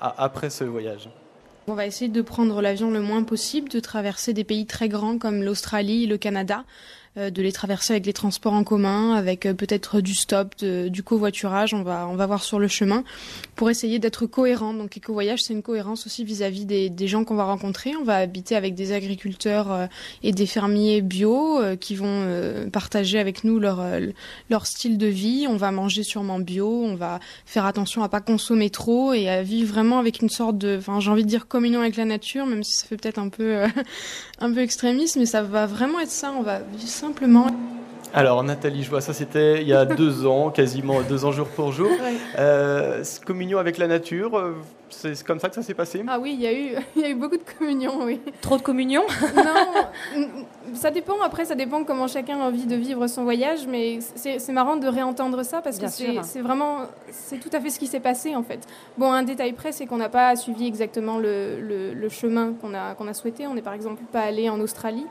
après 0.00 0.50
ce 0.50 0.64
voyage. 0.64 1.08
On 1.70 1.74
va 1.74 1.86
essayer 1.86 2.10
de 2.10 2.22
prendre 2.22 2.60
l'avion 2.60 2.90
le 2.90 3.00
moins 3.00 3.22
possible, 3.22 3.68
de 3.68 3.78
traverser 3.78 4.32
des 4.32 4.42
pays 4.42 4.66
très 4.66 4.88
grands 4.88 5.18
comme 5.18 5.44
l'Australie, 5.44 6.06
le 6.06 6.18
Canada, 6.18 6.64
euh, 6.64 6.64
de 7.16 7.42
les 7.42 7.50
traverser 7.50 7.92
avec 7.94 8.06
les 8.06 8.12
transports 8.12 8.52
en 8.52 8.62
commun, 8.62 9.14
avec 9.14 9.44
euh, 9.44 9.52
peut-être 9.52 10.00
du 10.00 10.14
stop, 10.14 10.54
du 10.62 11.02
covoiturage. 11.02 11.74
On 11.74 11.82
va, 11.82 12.06
on 12.08 12.14
va 12.14 12.26
voir 12.26 12.44
sur 12.44 12.60
le 12.60 12.68
chemin 12.68 13.02
pour 13.56 13.68
essayer 13.68 13.98
d'être 13.98 14.26
cohérent. 14.26 14.74
Donc, 14.74 14.96
éco-voyage, 14.96 15.40
c'est 15.42 15.52
une 15.52 15.62
cohérence 15.62 16.06
aussi 16.06 16.24
vis-à-vis 16.24 16.66
des, 16.66 16.88
des, 16.88 17.08
gens 17.08 17.24
qu'on 17.24 17.34
va 17.34 17.44
rencontrer. 17.44 17.94
On 18.00 18.04
va 18.04 18.16
habiter 18.16 18.54
avec 18.54 18.76
des 18.76 18.92
agriculteurs 18.92 19.72
euh, 19.72 19.86
et 20.22 20.30
des 20.30 20.46
fermiers 20.46 21.00
bio 21.02 21.60
qui 21.80 21.96
vont 21.96 22.26
partager 22.72 23.18
avec 23.18 23.44
nous 23.44 23.58
leur, 23.58 23.82
leur 24.48 24.66
style 24.66 24.96
de 24.96 25.06
vie. 25.06 25.46
On 25.48 25.56
va 25.56 25.72
manger 25.72 26.04
sûrement 26.04 26.38
bio. 26.38 26.84
On 26.84 26.94
va 26.94 27.18
faire 27.44 27.66
attention 27.66 28.02
à 28.04 28.08
pas 28.08 28.20
consommer 28.20 28.70
trop 28.70 29.12
et 29.12 29.28
à 29.28 29.42
vivre 29.42 29.72
vraiment 29.72 29.98
avec 29.98 30.22
une 30.22 30.28
sorte 30.28 30.58
de, 30.58 30.76
enfin, 30.78 31.00
j'ai 31.00 31.10
envie 31.10 31.24
de 31.24 31.28
dire 31.28 31.48
communion 31.48 31.80
avec 31.80 31.96
la 31.96 32.04
nature, 32.04 32.46
même 32.46 32.62
si 32.62 32.76
ça 32.76 32.86
fait 32.86 32.96
peut-être 32.96 33.18
un 33.18 33.28
peu, 33.28 33.64
un 34.38 34.52
peu 34.52 34.60
extrémiste, 34.60 35.16
mais 35.16 35.26
ça 35.26 35.42
va 35.42 35.66
vraiment 35.66 36.00
être 36.00 36.10
ça. 36.10 36.32
On 36.32 36.42
va 36.42 36.60
simplement. 37.00 37.46
Alors 38.12 38.42
Nathalie, 38.42 38.82
je 38.82 38.90
vois 38.90 39.00
ça, 39.00 39.14
c'était 39.14 39.62
il 39.62 39.68
y 39.68 39.72
a 39.72 39.86
deux 39.86 40.26
ans, 40.34 40.50
quasiment 40.50 41.00
deux 41.00 41.24
ans 41.24 41.32
jour 41.32 41.46
pour 41.46 41.72
jour. 41.72 41.90
Euh, 42.38 43.02
communion 43.24 43.58
avec 43.58 43.78
la 43.78 43.86
nature, 43.86 44.36
euh, 44.36 44.52
c'est 44.90 45.22
comme 45.24 45.38
ça 45.38 45.48
que 45.48 45.54
ça 45.54 45.62
s'est 45.62 45.74
passé? 45.74 46.04
Ah 46.08 46.18
oui, 46.20 46.34
il 46.34 46.42
y, 46.42 46.46
a 46.46 46.52
eu, 46.52 46.74
il 46.96 47.02
y 47.02 47.04
a 47.06 47.08
eu 47.08 47.14
beaucoup 47.14 47.36
de 47.38 47.44
communion, 47.58 47.92
oui. 48.04 48.20
Trop 48.42 48.58
de 48.58 48.62
communion? 48.62 49.02
Non, 49.34 50.24
ça 50.74 50.90
dépend. 50.90 51.14
Après, 51.22 51.44
ça 51.46 51.54
dépend 51.54 51.84
comment 51.84 52.06
chacun 52.08 52.38
a 52.40 52.44
envie 52.44 52.66
de 52.66 52.76
vivre 52.76 53.06
son 53.06 53.22
voyage, 53.22 53.60
mais 53.66 54.00
c'est 54.16 54.52
marrant 54.52 54.76
de 54.76 54.88
réentendre 54.88 55.42
ça 55.42 55.62
parce 55.62 55.78
que 55.78 55.86
c'est 55.88 56.40
vraiment, 56.40 56.80
c'est 57.10 57.38
tout 57.38 57.50
à 57.54 57.60
fait 57.60 57.70
ce 57.70 57.78
qui 57.78 57.86
s'est 57.86 58.00
passé 58.00 58.36
en 58.36 58.42
fait. 58.42 58.60
Bon, 58.98 59.10
un 59.10 59.22
détail 59.22 59.52
près, 59.52 59.72
c'est 59.72 59.86
qu'on 59.86 59.98
n'a 59.98 60.10
pas 60.10 60.36
suivi 60.36 60.66
exactement 60.66 61.16
le, 61.16 61.60
le, 61.60 62.08
chemin 62.10 62.52
qu'on 62.60 62.74
a, 62.74 62.94
qu'on 62.94 63.08
a 63.08 63.14
souhaité. 63.14 63.46
On 63.46 63.54
n'est 63.54 63.62
par 63.62 63.74
exemple 63.74 64.02
pas 64.12 64.20
allé 64.20 64.50
en 64.50 64.60
Australie. 64.60 65.06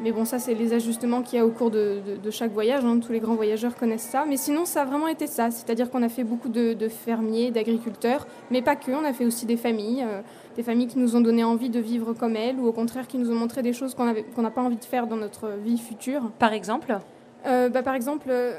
Mais 0.00 0.10
bon, 0.10 0.24
ça, 0.24 0.38
c'est 0.38 0.54
les 0.54 0.72
ajustements 0.72 1.22
qu'il 1.22 1.38
y 1.38 1.40
a 1.40 1.46
au 1.46 1.50
cours 1.50 1.70
de, 1.70 2.00
chaque 2.30 2.52
voyage. 2.52 2.84
Hein. 2.84 2.98
Tous 2.98 3.12
les 3.12 3.20
grands 3.20 3.36
voyageurs 3.36 3.76
connaissent 3.76 4.08
ça. 4.08 4.24
Mais 4.28 4.36
sinon, 4.36 4.64
ça 4.64 4.82
a 4.82 4.84
vraiment 4.84 5.08
été 5.08 5.26
ça. 5.26 5.50
C'est-à-dire 5.50 5.90
qu'on 5.90 6.02
a 6.02 6.08
fait 6.08 6.24
beaucoup 6.24 6.48
de, 6.48 6.88
fermiers, 6.88 7.50
d'agriculteurs, 7.50 8.26
mais 8.50 8.62
pas 8.62 8.76
que. 8.76 8.90
On 8.90 9.04
a 9.04 9.12
fait 9.12 9.24
aussi 9.24 9.46
des 9.46 9.56
familles, 9.56 10.04
euh, 10.06 10.20
des 10.56 10.62
familles 10.62 10.86
qui 10.86 10.98
nous 10.98 11.16
ont 11.16 11.20
donné 11.20 11.42
envie 11.42 11.70
de 11.70 11.80
vivre 11.80 12.12
comme 12.12 12.36
elles, 12.36 12.58
ou 12.58 12.66
au 12.66 12.72
contraire 12.72 13.06
qui 13.06 13.18
nous 13.18 13.30
ont 13.30 13.34
montré 13.34 13.62
des 13.62 13.72
choses 13.72 13.94
qu'on 13.94 14.42
n'a 14.42 14.50
pas 14.50 14.62
envie 14.62 14.76
de 14.76 14.84
faire 14.84 15.06
dans 15.06 15.16
notre 15.16 15.48
vie 15.64 15.78
future. 15.78 16.30
Par 16.38 16.52
exemple? 16.52 16.98
Euh, 17.46 17.68
bah, 17.68 17.82
Par 17.82 17.94
exemple, 17.94 18.28
euh, 18.30 18.58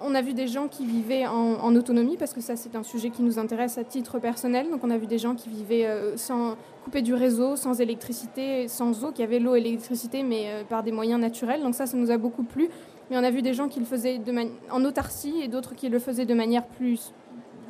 on 0.00 0.14
a 0.14 0.22
vu 0.22 0.34
des 0.34 0.46
gens 0.46 0.68
qui 0.68 0.84
vivaient 0.84 1.26
en, 1.26 1.74
autonomie, 1.74 2.16
parce 2.16 2.32
que 2.32 2.40
ça, 2.40 2.56
c'est 2.56 2.76
un 2.76 2.82
sujet 2.82 3.10
qui 3.10 3.22
nous 3.22 3.38
intéresse 3.38 3.78
à 3.78 3.84
titre 3.84 4.18
personnel. 4.18 4.70
Donc, 4.70 4.84
on 4.84 4.90
a 4.90 4.98
vu 4.98 5.06
des 5.06 5.18
gens 5.18 5.34
qui 5.34 5.48
vivaient 5.48 5.86
euh, 5.86 6.16
sans 6.16 6.56
couper 6.84 7.02
du 7.02 7.14
réseau, 7.14 7.56
sans 7.56 7.80
électricité, 7.80 8.68
sans 8.68 9.04
eau, 9.04 9.12
qui 9.12 9.22
avaient 9.22 9.38
l'eau 9.38 9.54
et 9.54 9.60
l'électricité, 9.60 10.22
mais 10.22 10.48
euh, 10.48 10.64
par 10.64 10.82
des 10.82 10.92
moyens 10.92 11.20
naturels. 11.20 11.62
Donc, 11.62 11.74
ça, 11.74 11.86
ça 11.86 11.96
nous 11.96 12.10
a 12.10 12.18
beaucoup 12.18 12.42
plu. 12.42 12.68
Mais 13.10 13.16
on 13.16 13.24
a 13.24 13.30
vu 13.30 13.40
des 13.40 13.54
gens 13.54 13.68
qui 13.68 13.80
le 13.80 13.86
faisaient 13.86 14.18
de 14.18 14.32
en 14.70 14.84
autarcie 14.84 15.34
et 15.42 15.48
d'autres 15.48 15.74
qui 15.74 15.88
le 15.88 15.98
faisaient 15.98 16.26
de 16.26 16.34
manière 16.34 16.66
plus, 16.66 17.12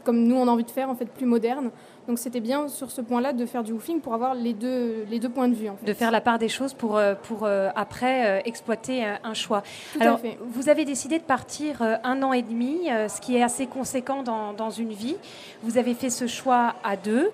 comme 0.05 0.25
nous, 0.25 0.37
on 0.37 0.49
a 0.49 0.51
envie 0.51 0.65
de 0.65 0.71
faire, 0.71 0.91
en 0.91 0.95
fait, 0.95 1.07
plus 1.07 1.27
moderne. 1.27 1.71
Donc 2.09 2.21
c'était 2.21 2.41
bien 2.41 2.69
sur 2.69 2.91
ce 2.91 3.01
point-là 3.01 3.33
de 3.33 3.45
faire 3.47 3.65
du 3.65 3.73
woofing 3.73 4.01
pour 4.01 4.15
avoir 4.15 4.35
les 4.35 4.53
deux, 4.53 5.05
les 5.11 5.19
deux 5.19 5.29
points 5.29 5.49
de 5.49 5.55
vue. 5.55 5.69
De 5.85 5.93
faire 5.93 6.13
la 6.13 6.21
part 6.21 6.39
des 6.39 6.49
choses 6.49 6.73
pour, 6.73 6.97
euh, 6.97 7.15
pour 7.21 7.41
euh, 7.43 7.71
après 7.75 8.27
euh, 8.27 8.41
exploiter 8.45 9.05
un 9.05 9.35
choix. 9.35 9.63
Alors, 10.01 10.21
vous 10.41 10.69
avez 10.69 10.85
décidé 10.85 11.19
de 11.19 11.25
partir 11.25 11.83
un 11.83 12.23
an 12.23 12.33
et 12.33 12.43
demi, 12.43 12.89
ce 13.09 13.21
qui 13.21 13.37
est 13.37 13.43
assez 13.43 13.67
conséquent 13.67 14.23
dans, 14.23 14.53
dans, 14.53 14.71
une 14.71 14.93
vie. 14.93 15.17
Vous 15.63 15.79
avez 15.79 15.95
fait 15.95 16.11
ce 16.11 16.27
choix 16.27 16.75
à 16.85 16.97
deux. 16.97 17.31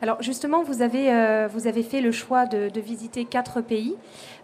Alors 0.00 0.22
justement, 0.22 0.62
vous 0.62 0.82
avez, 0.82 1.12
euh, 1.12 1.48
vous 1.52 1.66
avez 1.66 1.82
fait 1.82 2.00
le 2.00 2.12
choix 2.12 2.46
de, 2.46 2.70
visiter 2.80 3.24
quatre 3.24 3.60
pays, 3.60 3.96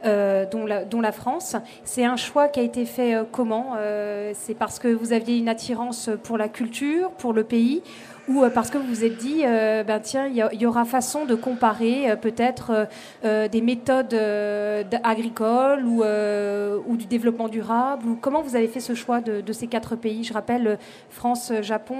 euh, 0.04 0.44
dont, 0.50 0.66
la, 0.66 0.84
dont, 0.84 1.00
la, 1.00 1.12
France. 1.12 1.56
C'est 1.84 2.04
un 2.04 2.16
choix 2.16 2.48
qui 2.48 2.60
a 2.60 2.62
été 2.62 2.84
fait 2.84 3.14
euh, 3.14 3.24
comment 3.30 3.76
C'est 4.34 4.54
parce 4.54 4.78
que 4.78 4.88
vous 4.88 5.12
aviez 5.12 5.38
une 5.38 5.48
attirance 5.48 6.10
pour 6.24 6.38
la 6.38 6.48
culture, 6.48 7.10
pour 7.10 7.32
le 7.32 7.44
pays 7.44 7.82
ou 8.28 8.42
euh, 8.42 8.50
parce 8.50 8.70
que 8.70 8.78
vous 8.78 8.86
vous 8.86 9.04
êtes 9.04 9.16
dit, 9.16 9.42
euh, 9.44 9.82
ben 9.84 10.00
tiens, 10.00 10.26
il 10.26 10.36
y, 10.36 10.66
aura 10.66 10.84
façon 10.84 11.24
de 11.24 11.34
comparer 11.34 12.10
euh, 12.10 12.16
peut-être 12.16 12.88
des 13.22 13.60
méthodes 13.60 14.14
agricoles 15.02 15.84
ou, 15.84 16.02
ou, 16.02 16.96
du 16.96 17.06
développement 17.06 17.48
durable 17.48 18.08
ou 18.08 18.18
Comment 18.20 18.42
vous 18.42 18.56
avez 18.56 18.68
fait 18.68 18.80
ce 18.80 18.94
choix 18.94 19.20
de, 19.20 19.52
ces 19.52 19.66
quatre 19.66 19.96
pays? 19.96 20.24
Je 20.24 20.32
rappelle 20.32 20.78
France, 21.10 21.52
Japon, 21.62 21.96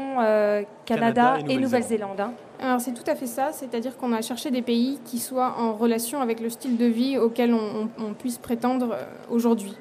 Canada, 0.84 1.38
et 1.49 1.56
Nouvelle-Zélande. 1.56 2.20
Hein. 2.20 2.32
Alors 2.64 2.80
c'est 2.80 2.94
tout 2.94 3.09
à 3.11 3.14
fait 3.14 3.26
ça, 3.26 3.50
c'est-à-dire 3.52 3.94
qu'on 3.99 4.14
a 4.14 4.23
cherché 4.23 4.50
des 4.50 4.62
pays 4.62 4.99
qui 5.04 5.18
soient 5.18 5.56
en 5.59 5.75
relation 5.75 6.23
avec 6.23 6.40
le 6.40 6.49
style 6.49 6.78
de 6.78 6.87
vie 6.87 7.18
auquel 7.18 7.52
on 7.52 8.14
puisse 8.14 8.38
prétendre 8.38 8.97
aujourd'hui. 9.28 9.75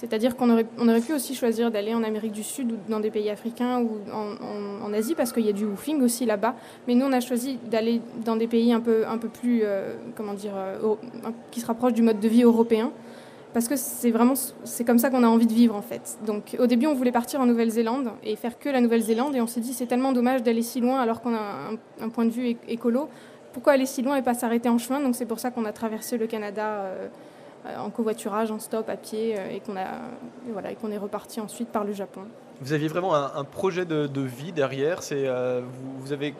C'est-à-dire 0.00 0.34
qu'on 0.34 0.48
aurait, 0.48 0.64
on 0.78 0.88
aurait 0.88 1.02
pu 1.02 1.12
aussi 1.12 1.34
choisir 1.34 1.70
d'aller 1.70 1.92
en 1.92 2.02
Amérique 2.02 2.32
du 2.32 2.42
Sud 2.42 2.72
ou 2.72 2.76
dans 2.88 3.00
des 3.00 3.10
pays 3.10 3.28
africains 3.28 3.82
ou 3.82 3.98
en, 4.10 4.94
Asie 4.94 5.14
parce 5.14 5.30
qu'il 5.30 5.44
y 5.44 5.50
a 5.50 5.52
du 5.52 5.66
woofing 5.66 6.00
aussi 6.00 6.24
là-bas. 6.24 6.54
Mais 6.88 6.94
nous, 6.94 7.04
on 7.04 7.12
a 7.12 7.20
choisi 7.20 7.58
d'aller 7.70 8.00
dans 8.24 8.36
des 8.36 8.46
pays 8.46 8.72
un 8.72 8.80
peu, 8.80 9.06
un 9.06 9.18
peu 9.18 9.28
plus, 9.28 9.60
euh, 9.62 9.92
comment 10.16 10.32
dire, 10.32 10.52
euh, 10.56 10.94
qui 11.50 11.60
se 11.60 11.66
rapprochent 11.66 11.92
du 11.92 12.02
mode 12.02 12.18
de 12.18 12.28
vie 12.28 12.42
européen. 12.42 12.90
Parce 13.52 13.66
que 13.66 13.74
c'est 13.76 14.10
vraiment, 14.10 14.34
c'est 14.64 14.84
comme 14.84 14.98
ça 14.98 15.10
qu'on 15.10 15.24
a 15.24 15.26
envie 15.26 15.46
de 15.46 15.52
vivre 15.52 15.74
en 15.74 15.82
fait. 15.82 16.18
Donc 16.24 16.56
au 16.58 16.66
début, 16.66 16.86
on 16.86 16.94
voulait 16.94 17.12
partir 17.12 17.40
en 17.40 17.46
Nouvelle-Zélande 17.46 18.10
et 18.22 18.36
faire 18.36 18.58
que 18.58 18.68
la 18.68 18.80
Nouvelle-Zélande 18.80 19.34
et 19.34 19.40
on 19.40 19.48
s'est 19.48 19.60
dit 19.60 19.72
c'est 19.72 19.86
tellement 19.86 20.12
dommage 20.12 20.42
d'aller 20.42 20.62
si 20.62 20.80
loin 20.80 21.00
alors 21.00 21.20
qu'on 21.20 21.34
a 21.34 21.70
un, 22.00 22.08
point 22.08 22.24
de 22.24 22.30
vue 22.30 22.56
écolo. 22.68 23.08
Pourquoi 23.52 23.72
aller 23.72 23.86
si 23.86 24.02
loin 24.02 24.16
et 24.16 24.22
pas 24.22 24.34
s'arrêter 24.34 24.68
en 24.68 24.78
chemin? 24.78 25.00
Donc 25.00 25.16
c'est 25.16 25.26
pour 25.26 25.40
ça 25.40 25.50
qu'on 25.50 25.64
a 25.64 25.72
traversé 25.72 26.16
le 26.16 26.26
Canada. 26.26 26.62
Euh, 26.62 27.08
en 27.78 27.90
covoiturage, 27.90 28.50
en 28.50 28.58
stop, 28.58 28.88
à 28.88 28.96
pied, 28.96 29.34
euh, 29.38 29.50
et 29.50 29.60
qu'on 29.60 29.76
a 29.76 29.84
voilà, 30.50 30.72
et 30.72 30.76
qu'on 30.76 30.90
est 30.90 30.96
reparti 30.96 31.42
ensuite 31.42 31.68
par 31.68 31.84
le 31.84 31.92
Japon. 31.92 32.22
Vous 32.60 32.74
aviez 32.74 32.88
vraiment 32.88 33.14
un, 33.14 33.44
projet 33.44 33.86
de, 33.86 34.20
vie 34.20 34.52
derrière. 34.52 35.00
Euh, 35.12 35.62
vous, 36.00 36.12
avez 36.12 36.34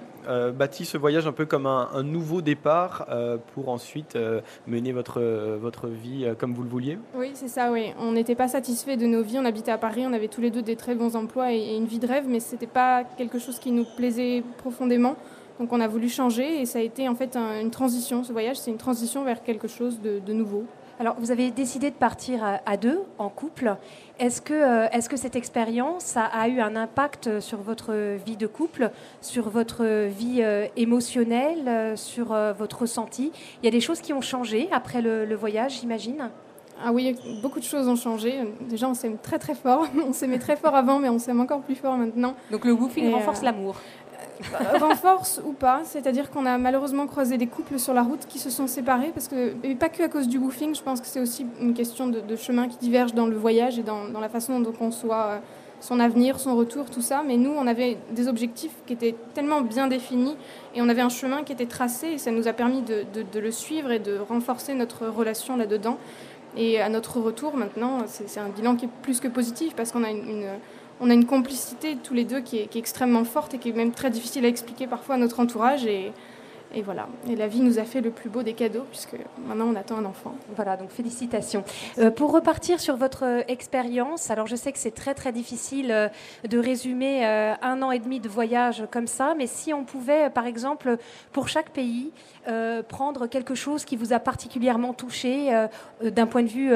bâti 0.52 0.84
ce 0.84 0.98
voyage 0.98 1.26
un 1.26 1.32
peu 1.32 1.46
comme 1.46 1.66
un, 1.66 2.02
nouveau 2.02 2.42
départ 2.42 3.06
pour 3.54 3.70
ensuite 3.70 4.18
mener 4.66 4.92
votre 4.92 5.20
votre 5.56 5.88
vie 5.88 6.26
comme 6.38 6.52
vous 6.52 6.62
le 6.62 6.68
vouliez? 6.68 6.98
Oui, 7.14 7.30
c'est 7.34 7.48
ça. 7.48 7.72
Oui, 7.72 7.92
on 7.98 8.12
n'était 8.12 8.34
pas 8.34 8.48
satisfait 8.48 8.98
de 8.98 9.06
nos 9.06 9.22
vies. 9.22 9.38
On 9.38 9.46
habitait 9.46 9.72
à 9.72 9.78
Paris, 9.78 10.04
on 10.06 10.12
avait 10.12 10.28
tous 10.28 10.42
les 10.42 10.50
deux 10.50 10.62
des 10.62 10.76
très 10.76 10.94
bons 10.94 11.16
emplois 11.16 11.52
et, 11.52 11.74
une 11.74 11.86
vie 11.86 11.98
de 11.98 12.06
rêve, 12.06 12.24
mais 12.28 12.40
c'était 12.40 12.66
pas 12.66 13.02
quelque 13.16 13.38
chose 13.38 13.58
qui 13.58 13.72
nous 13.72 13.86
plaisait 13.96 14.42
profondément. 14.58 15.16
Donc 15.58 15.72
on 15.72 15.80
a 15.80 15.88
voulu 15.88 16.08
changer 16.08 16.60
et 16.60 16.66
ça 16.66 16.80
a 16.80 16.82
été 16.82 17.08
en 17.08 17.14
fait 17.14 17.36
une 17.36 17.70
transition. 17.70 18.24
Ce 18.24 18.32
voyage, 18.32 18.58
c'est 18.58 18.70
une 18.70 18.78
transition 18.78 19.24
vers 19.24 19.42
quelque 19.42 19.68
chose 19.68 20.00
de 20.00 20.32
nouveau. 20.32 20.66
Alors, 21.00 21.16
vous 21.18 21.30
avez 21.30 21.50
décidé 21.50 21.88
de 21.88 21.94
partir 21.94 22.44
à, 22.66 22.76
deux, 22.76 23.00
en 23.16 23.30
couple. 23.30 23.74
Est-ce 24.18 24.42
que, 24.42 24.52
euh, 24.52 24.86
est 24.90 25.08
que 25.08 25.16
cette 25.16 25.34
expérience 25.34 26.18
a, 26.18 26.46
eu 26.46 26.60
un 26.60 26.76
impact 26.76 27.40
sur 27.40 27.62
votre 27.62 28.18
vie 28.26 28.36
de 28.36 28.46
couple, 28.46 28.90
sur 29.22 29.48
votre 29.48 30.06
vie 30.08 30.42
euh, 30.42 30.66
émotionnelle, 30.76 31.66
euh, 31.66 31.96
sur 31.96 32.36
votre 32.58 32.82
ressenti? 32.82 33.32
Il 33.62 33.64
y 33.64 33.68
a 33.68 33.70
des 33.70 33.80
choses 33.80 34.02
qui 34.02 34.12
ont 34.12 34.20
changé 34.20 34.68
après 34.72 35.00
le, 35.00 35.34
voyage, 35.34 35.80
j'imagine? 35.80 36.28
Ah 36.84 36.92
oui, 36.92 37.16
beaucoup 37.40 37.60
de 37.60 37.64
choses 37.64 37.88
ont 37.88 37.96
changé. 37.96 38.34
Déjà, 38.68 38.86
on 38.86 38.94
s'aime 38.94 39.16
très 39.16 39.38
très 39.38 39.54
fort. 39.54 39.86
On 40.06 40.12
s'aimait 40.12 40.38
très 40.38 40.56
fort 40.56 40.74
avant, 40.74 40.98
mais 40.98 41.08
on 41.08 41.18
s'aime 41.18 41.40
encore 41.40 41.60
plus 41.60 41.74
fort 41.76 41.96
maintenant. 41.96 42.34
Donc 42.50 42.64
le 42.66 42.72
woofing 42.72 43.10
renforce 43.12 43.42
l'amour. 43.42 43.76
renforce 44.80 45.40
ou 45.44 45.52
pas, 45.52 45.82
c'est-à-dire 45.84 46.30
qu'on 46.30 46.46
a 46.46 46.58
malheureusement 46.58 47.06
croisé 47.06 47.38
des 47.38 47.46
couples 47.46 47.78
sur 47.78 47.94
la 47.94 48.02
route 48.02 48.26
qui 48.28 48.38
se 48.38 48.50
sont 48.50 48.66
séparés, 48.66 49.10
parce 49.12 49.28
que, 49.28 49.54
et 49.62 49.74
pas 49.74 49.88
que 49.88 50.02
à 50.02 50.08
cause 50.08 50.28
du 50.28 50.38
woofing, 50.38 50.74
je 50.74 50.82
pense 50.82 51.00
que 51.00 51.06
c'est 51.06 51.20
aussi 51.20 51.46
une 51.60 51.74
question 51.74 52.06
de, 52.06 52.36
chemin 52.36 52.68
qui 52.68 52.78
diverge 52.78 53.14
dans 53.14 53.26
le 53.26 53.36
voyage 53.36 53.78
et 53.78 53.82
dans, 53.82 54.20
la 54.20 54.28
façon 54.28 54.60
dont 54.60 54.72
on 54.80 54.90
soit 54.90 55.24
euh, 55.24 55.38
son 55.80 56.00
avenir, 56.00 56.38
son 56.40 56.56
retour, 56.56 56.90
tout 56.90 57.02
ça. 57.02 57.22
Mais 57.26 57.36
nous, 57.36 57.50
on 57.50 57.66
avait 57.66 57.98
des 58.12 58.28
objectifs 58.28 58.72
qui 58.86 58.92
étaient 58.92 59.14
tellement 59.34 59.60
bien 59.60 59.88
définis 59.88 60.36
et 60.74 60.82
on 60.82 60.88
avait 60.88 61.02
un 61.02 61.08
chemin 61.08 61.42
qui 61.42 61.52
était 61.52 61.66
tracé 61.66 62.08
et 62.08 62.18
ça 62.18 62.30
nous 62.30 62.48
a 62.48 62.52
permis 62.52 62.82
de, 62.82 63.04
le 63.38 63.50
suivre 63.50 63.90
et 63.90 63.98
de 63.98 64.18
renforcer 64.18 64.74
notre 64.74 65.06
relation 65.06 65.56
là-dedans. 65.56 65.98
Et 66.56 66.80
à 66.80 66.88
notre 66.88 67.20
retour, 67.20 67.56
maintenant, 67.56 67.98
c'est 68.06 68.40
un 68.40 68.48
bilan 68.48 68.76
qui 68.76 68.86
est 68.86 68.90
plus 69.02 69.20
que 69.20 69.28
positif 69.28 69.74
parce 69.76 69.92
qu'on 69.92 70.02
a 70.02 70.10
une 70.10 70.46
on 71.00 71.08
a 71.10 71.14
une 71.14 71.24
complicité 71.24 71.96
tous 71.96 72.14
les 72.14 72.24
deux 72.24 72.40
qui 72.40 72.58
est, 72.58 72.76
extrêmement 72.76 73.24
forte 73.24 73.54
et 73.54 73.58
qui 73.58 73.70
est 73.70 73.72
même 73.72 73.92
très 73.92 74.10
difficile 74.10 74.44
à 74.44 74.48
expliquer 74.48 74.86
parfois 74.86 75.14
à 75.14 75.18
notre 75.18 75.40
entourage. 75.40 75.86
Et, 75.86 76.12
et 76.74 76.82
voilà. 76.82 77.08
Et 77.28 77.36
la 77.36 77.48
vie 77.48 77.60
nous 77.60 77.78
a 77.78 77.84
fait 77.84 78.00
le 78.00 78.10
plus 78.10 78.30
beau 78.30 78.42
des 78.42 78.52
cadeaux, 78.52 78.84
puisque 78.90 79.16
maintenant 79.46 79.66
on 79.66 79.76
attend 79.76 79.98
un 79.98 80.04
enfant. 80.04 80.34
Voilà, 80.54 80.76
donc 80.76 80.90
félicitations. 80.90 81.64
Euh, 81.98 82.10
pour 82.10 82.32
repartir 82.32 82.80
sur 82.80 82.96
votre 82.96 83.24
euh, 83.24 83.42
expérience, 83.48 84.30
alors 84.30 84.46
je 84.46 84.56
sais 84.56 84.70
que 84.70 84.78
c'est 84.78 84.94
très 84.94 85.14
très 85.14 85.32
difficile 85.32 85.90
euh, 85.90 86.08
de 86.48 86.58
résumer 86.58 87.24
un 87.24 87.82
an 87.82 87.90
et 87.90 87.98
demi 87.98 88.20
de 88.20 88.28
voyage 88.28 88.84
comme 88.90 89.06
ça, 89.06 89.34
mais 89.36 89.46
si 89.46 89.74
on 89.74 89.84
pouvait, 89.84 90.30
par 90.30 90.46
exemple, 90.46 90.96
pour 91.32 91.48
chaque 91.48 91.70
pays, 91.70 92.10
prendre 92.88 93.26
quelque 93.26 93.54
chose 93.54 93.84
qui 93.84 93.96
vous 93.96 94.12
a 94.12 94.18
particulièrement 94.18 94.92
touché 94.92 95.50
d'un 96.02 96.26
point 96.26 96.42
de 96.42 96.48
vue 96.48 96.72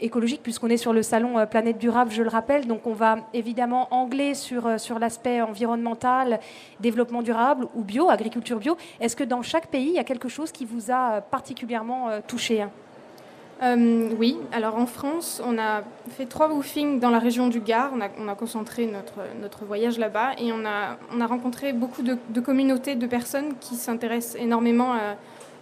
écologique, 0.00 0.42
puisqu'on 0.42 0.68
est 0.68 0.76
sur 0.76 0.92
le 0.92 1.02
salon 1.02 1.46
Planète 1.46 1.78
Durable, 1.78 2.10
je 2.10 2.22
le 2.22 2.28
rappelle, 2.28 2.66
donc 2.66 2.86
on 2.86 2.92
va 2.92 3.18
évidemment 3.32 3.88
angler 3.90 4.34
sur, 4.34 4.80
sur 4.80 4.98
l'aspect 4.98 5.40
environnemental, 5.40 6.40
développement 6.80 7.22
durable 7.22 7.68
ou 7.74 7.82
bio, 7.82 8.10
agriculture 8.10 8.58
bio. 8.58 8.76
Est-ce 9.00 9.16
que 9.16 9.24
dans 9.26 9.42
chaque 9.42 9.68
pays, 9.68 9.88
il 9.88 9.94
y 9.94 9.98
a 9.98 10.04
quelque 10.04 10.28
chose 10.28 10.52
qui 10.52 10.64
vous 10.64 10.90
a 10.90 11.14
euh, 11.14 11.20
particulièrement 11.20 12.08
euh, 12.08 12.20
touché 12.26 12.62
hein 12.62 12.70
euh, 13.62 14.10
oui, 14.18 14.36
alors 14.52 14.76
en 14.76 14.84
France, 14.84 15.40
on 15.42 15.56
a 15.56 15.82
fait 16.10 16.26
trois 16.26 16.50
woofings 16.50 17.00
dans 17.00 17.08
la 17.08 17.18
région 17.18 17.48
du 17.48 17.60
Gard. 17.60 17.90
On 17.96 18.28
a, 18.28 18.34
concentré 18.34 18.84
notre, 18.84 19.20
notre 19.40 19.64
voyage 19.64 19.98
là-bas 19.98 20.32
et 20.36 20.52
on 20.52 20.66
a, 20.66 20.98
on 21.10 21.22
a 21.22 21.26
rencontré 21.26 21.72
beaucoup 21.72 22.02
de, 22.02 22.40
communautés 22.40 22.96
de 22.96 23.06
personnes 23.06 23.54
qui 23.58 23.76
s'intéressent 23.76 24.38
énormément 24.38 24.92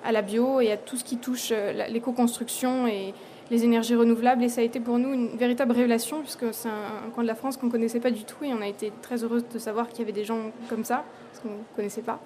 à, 0.04 0.10
la 0.10 0.22
bio 0.22 0.60
et 0.60 0.72
à 0.72 0.76
tout 0.76 0.96
ce 0.96 1.04
qui 1.04 1.18
touche 1.18 1.52
l'éco-construction 1.88 2.88
et 2.88 3.14
les 3.52 3.62
énergies 3.64 3.94
renouvelables. 3.94 4.42
Et 4.42 4.48
ça 4.48 4.60
a 4.60 4.64
été 4.64 4.80
pour 4.80 4.98
nous 4.98 5.12
une 5.12 5.36
véritable 5.36 5.70
révélation 5.70 6.20
puisque 6.20 6.52
c'est 6.52 6.68
un, 6.68 7.10
coin 7.14 7.22
de 7.22 7.28
la 7.28 7.36
France 7.36 7.56
qu'on 7.56 7.66
ne 7.66 7.70
connaissait 7.70 8.00
pas 8.00 8.10
du 8.10 8.24
tout 8.24 8.42
et 8.42 8.52
on 8.52 8.60
a 8.60 8.66
été 8.66 8.92
très 9.02 9.22
heureuse 9.22 9.44
de 9.52 9.58
savoir 9.60 9.88
qu'il 9.88 10.00
y 10.00 10.02
avait 10.02 10.12
des 10.12 10.24
gens 10.24 10.50
comme 10.68 10.84
ça, 10.84 11.04
parce 11.30 11.44
qu'on 11.44 11.50
ne 11.50 11.76
connaissait 11.76 12.02
pas. 12.02 12.20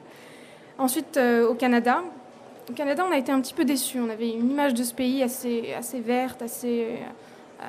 Ensuite, 0.79 1.17
euh, 1.17 1.49
au 1.49 1.55
Canada. 1.55 2.03
Au 2.71 2.73
Canada, 2.73 3.05
on 3.09 3.13
a 3.13 3.19
été 3.19 3.33
un 3.33 3.41
petit 3.41 3.55
peu 3.55 3.65
déçus. 3.65 3.99
On 4.01 4.09
avait 4.09 4.31
une 4.31 4.51
image 4.51 4.75
de 4.75 4.85
ce 4.85 4.95
pays 4.95 5.23
assez, 5.23 5.75
assez 5.75 6.01
verte, 6.01 6.41
assez, 6.43 6.99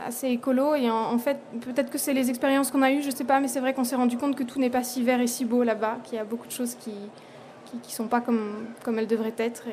assez 0.06 0.28
écolo. 0.28 0.76
Et 0.76 0.90
en, 0.90 1.18
fait, 1.18 1.38
peut-être 1.62 1.90
que 1.90 1.98
c'est 1.98 2.14
les 2.14 2.30
expériences 2.30 2.70
qu'on 2.70 2.82
a 2.82 2.92
eues, 2.92 3.02
je 3.02 3.10
ne 3.10 3.16
sais 3.16 3.24
pas, 3.24 3.40
mais 3.40 3.48
c'est 3.48 3.60
vrai 3.60 3.74
qu'on 3.74 3.84
s'est 3.84 3.96
rendu 3.96 4.18
compte 4.18 4.36
que 4.36 4.44
tout 4.44 4.60
n'est 4.60 4.70
pas 4.70 4.84
si 4.84 5.04
vert 5.04 5.22
et 5.22 5.28
si 5.28 5.46
beau 5.46 5.64
là-bas, 5.64 5.98
qu'il 6.04 6.16
y 6.16 6.20
a 6.20 6.26
beaucoup 6.26 6.48
de 6.48 6.52
choses 6.52 6.76
qui 6.76 6.92
ne 6.92 7.90
sont 7.90 8.08
pas 8.08 8.22
comme, 8.22 8.68
comme 8.84 9.00
elles 9.00 9.08
devraient 9.08 9.34
être. 9.38 9.64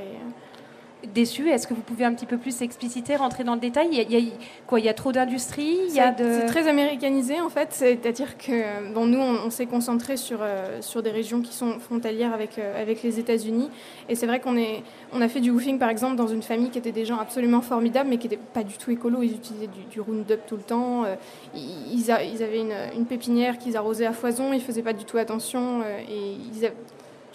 Déçus. 1.15 1.49
Est-ce 1.49 1.67
que 1.67 1.75
vous 1.75 1.83
pouvez 1.83 2.05
un 2.05 2.12
petit 2.15 2.26
peu 2.26 2.38
plus 2.38 2.62
expliciter, 2.62 3.17
rentrer 3.17 3.45
dans 3.45 3.55
le 3.55 3.61
détail? 3.61 3.88
Il 3.93 4.12
y, 4.12 4.17
a, 4.17 4.21
quoi? 4.67 4.81
Il 4.81 4.87
y 4.87 4.88
a 4.88 4.95
trop 4.95 5.12
d'industrie? 5.12 5.79
Il 5.88 5.95
y 5.95 6.00
a 6.00 6.11
de... 6.11 6.25
C'est 6.25 6.47
très 6.47 6.69
américanisé 6.69 7.41
en 7.41 7.49
fait, 7.49 7.69
c'est-à-dire 7.71 8.37
que 8.38 8.93
bon, 8.93 9.07
nous 9.07 9.19
on, 9.19 9.50
s'est 9.50 9.67
concentré 9.67 10.17
sur, 10.17 10.38
euh, 10.41 10.81
sur 10.81 11.03
des 11.03 11.11
régions 11.11 11.41
qui 11.41 11.55
sont 11.55 11.79
frontalières 11.79 12.33
avec, 12.33 12.59
euh, 12.59 12.81
avec 12.81 13.03
les 13.03 13.19
États-Unis. 13.19 13.71
Et 14.09 14.15
c'est 14.15 14.26
vrai 14.26 14.41
qu'on 14.41 14.57
est, 14.57 14.83
on 15.12 15.21
a 15.21 15.29
fait 15.29 15.41
du 15.41 15.50
woofing 15.50 15.79
par 15.79 15.91
exemple 15.91 16.17
dans 16.17 16.29
une 16.29 16.43
famille 16.43 16.71
qui 16.71 16.79
était 16.79 16.93
des 16.93 17.05
gens 17.05 17.19
absolument 17.19 17.61
formidables 17.61 18.09
mais 18.09 18.19
qui 18.19 18.29
n'étaient 18.29 18.43
pas 18.53 18.65
du 18.65 18.76
tout 18.76 18.91
écolo, 18.91 19.23
ils 19.23 19.35
utilisaient 19.35 19.69
du, 19.69 19.85
du 19.91 20.00
Roundup 20.00 20.41
tout 20.47 20.57
le 20.57 20.62
temps, 20.62 21.05
euh, 21.05 21.15
ils, 21.55 22.00
ils, 22.00 22.11
avaient 22.11 22.61
une, 22.61 22.75
une 22.97 23.07
pépinière 23.07 23.59
qu'ils 23.59 23.76
arrosaient 23.76 24.07
à 24.07 24.12
foison, 24.12 24.53
ils 24.53 24.62
faisaient 24.62 24.83
pas 24.83 24.93
du 24.93 25.05
tout 25.05 25.19
attention 25.19 25.83
et 25.83 26.37
ils 26.53 26.65
avaient, 26.65 26.75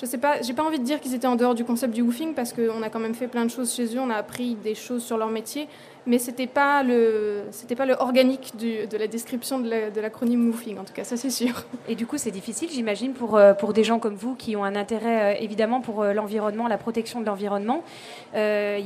je 0.01 0.08
sais 0.08 0.17
pas, 0.17 0.41
j'ai 0.41 0.53
pas 0.53 0.63
envie 0.63 0.79
de 0.79 0.84
dire 0.84 1.00
qu'ils 1.00 1.13
étaient 1.13 1.27
en 1.27 1.36
dehors 1.36 1.53
du 1.53 1.63
concept 1.63 1.93
du 1.93 2.01
woofing 2.01 2.34
parce 2.34 2.53
qu'on 2.53 2.81
a 2.81 2.89
quand 2.89 3.00
même 3.00 3.13
fait 3.13 3.27
plein 3.27 3.46
de 3.46 3.51
choses 3.51 3.72
chez 3.74 3.86
eux, 3.96 4.00
on 4.00 4.10
a 4.10 4.15
appris 4.15 4.55
des 4.55 4.74
choses 4.74 5.03
sur 5.03 5.15
leur 5.15 5.29
métier, 5.29 5.67
mais 6.05 6.17
c'était 6.17 6.48
pas 6.48 6.84
le 6.84 7.43
pas 7.77 7.86
le 7.86 7.93
organique 7.93 8.53
de 8.58 8.98
la 8.98 9.08
description 9.08 9.60
de 9.60 10.01
l'acronyme 10.01 10.48
woofing 10.48 10.77
en 10.79 10.84
tout 10.84 10.93
cas 10.93 11.03
ça 11.03 11.17
c'est 11.17 11.29
sûr. 11.29 11.65
Et 11.88 11.96
du 11.96 12.05
coup 12.05 12.17
c'est 12.17 12.31
difficile 12.31 12.70
j'imagine 12.72 13.13
pour 13.13 13.38
euh, 13.38 13.53
pour 13.53 13.74
des 13.74 13.84
gens 13.84 14.00
comme 14.00 14.15
vous 14.15 14.36
qui 14.36 14.55
ont 14.55 14.63
un 14.63 14.75
intérêt 14.75 15.36
euh, 15.36 15.39
évidemment 15.39 15.81
pour 15.81 16.01
euh, 16.01 16.13
l'environnement, 16.13 16.67
la 16.67 16.77
protection 16.77 17.22
de 17.22 17.25
l'environnement. 17.25 17.84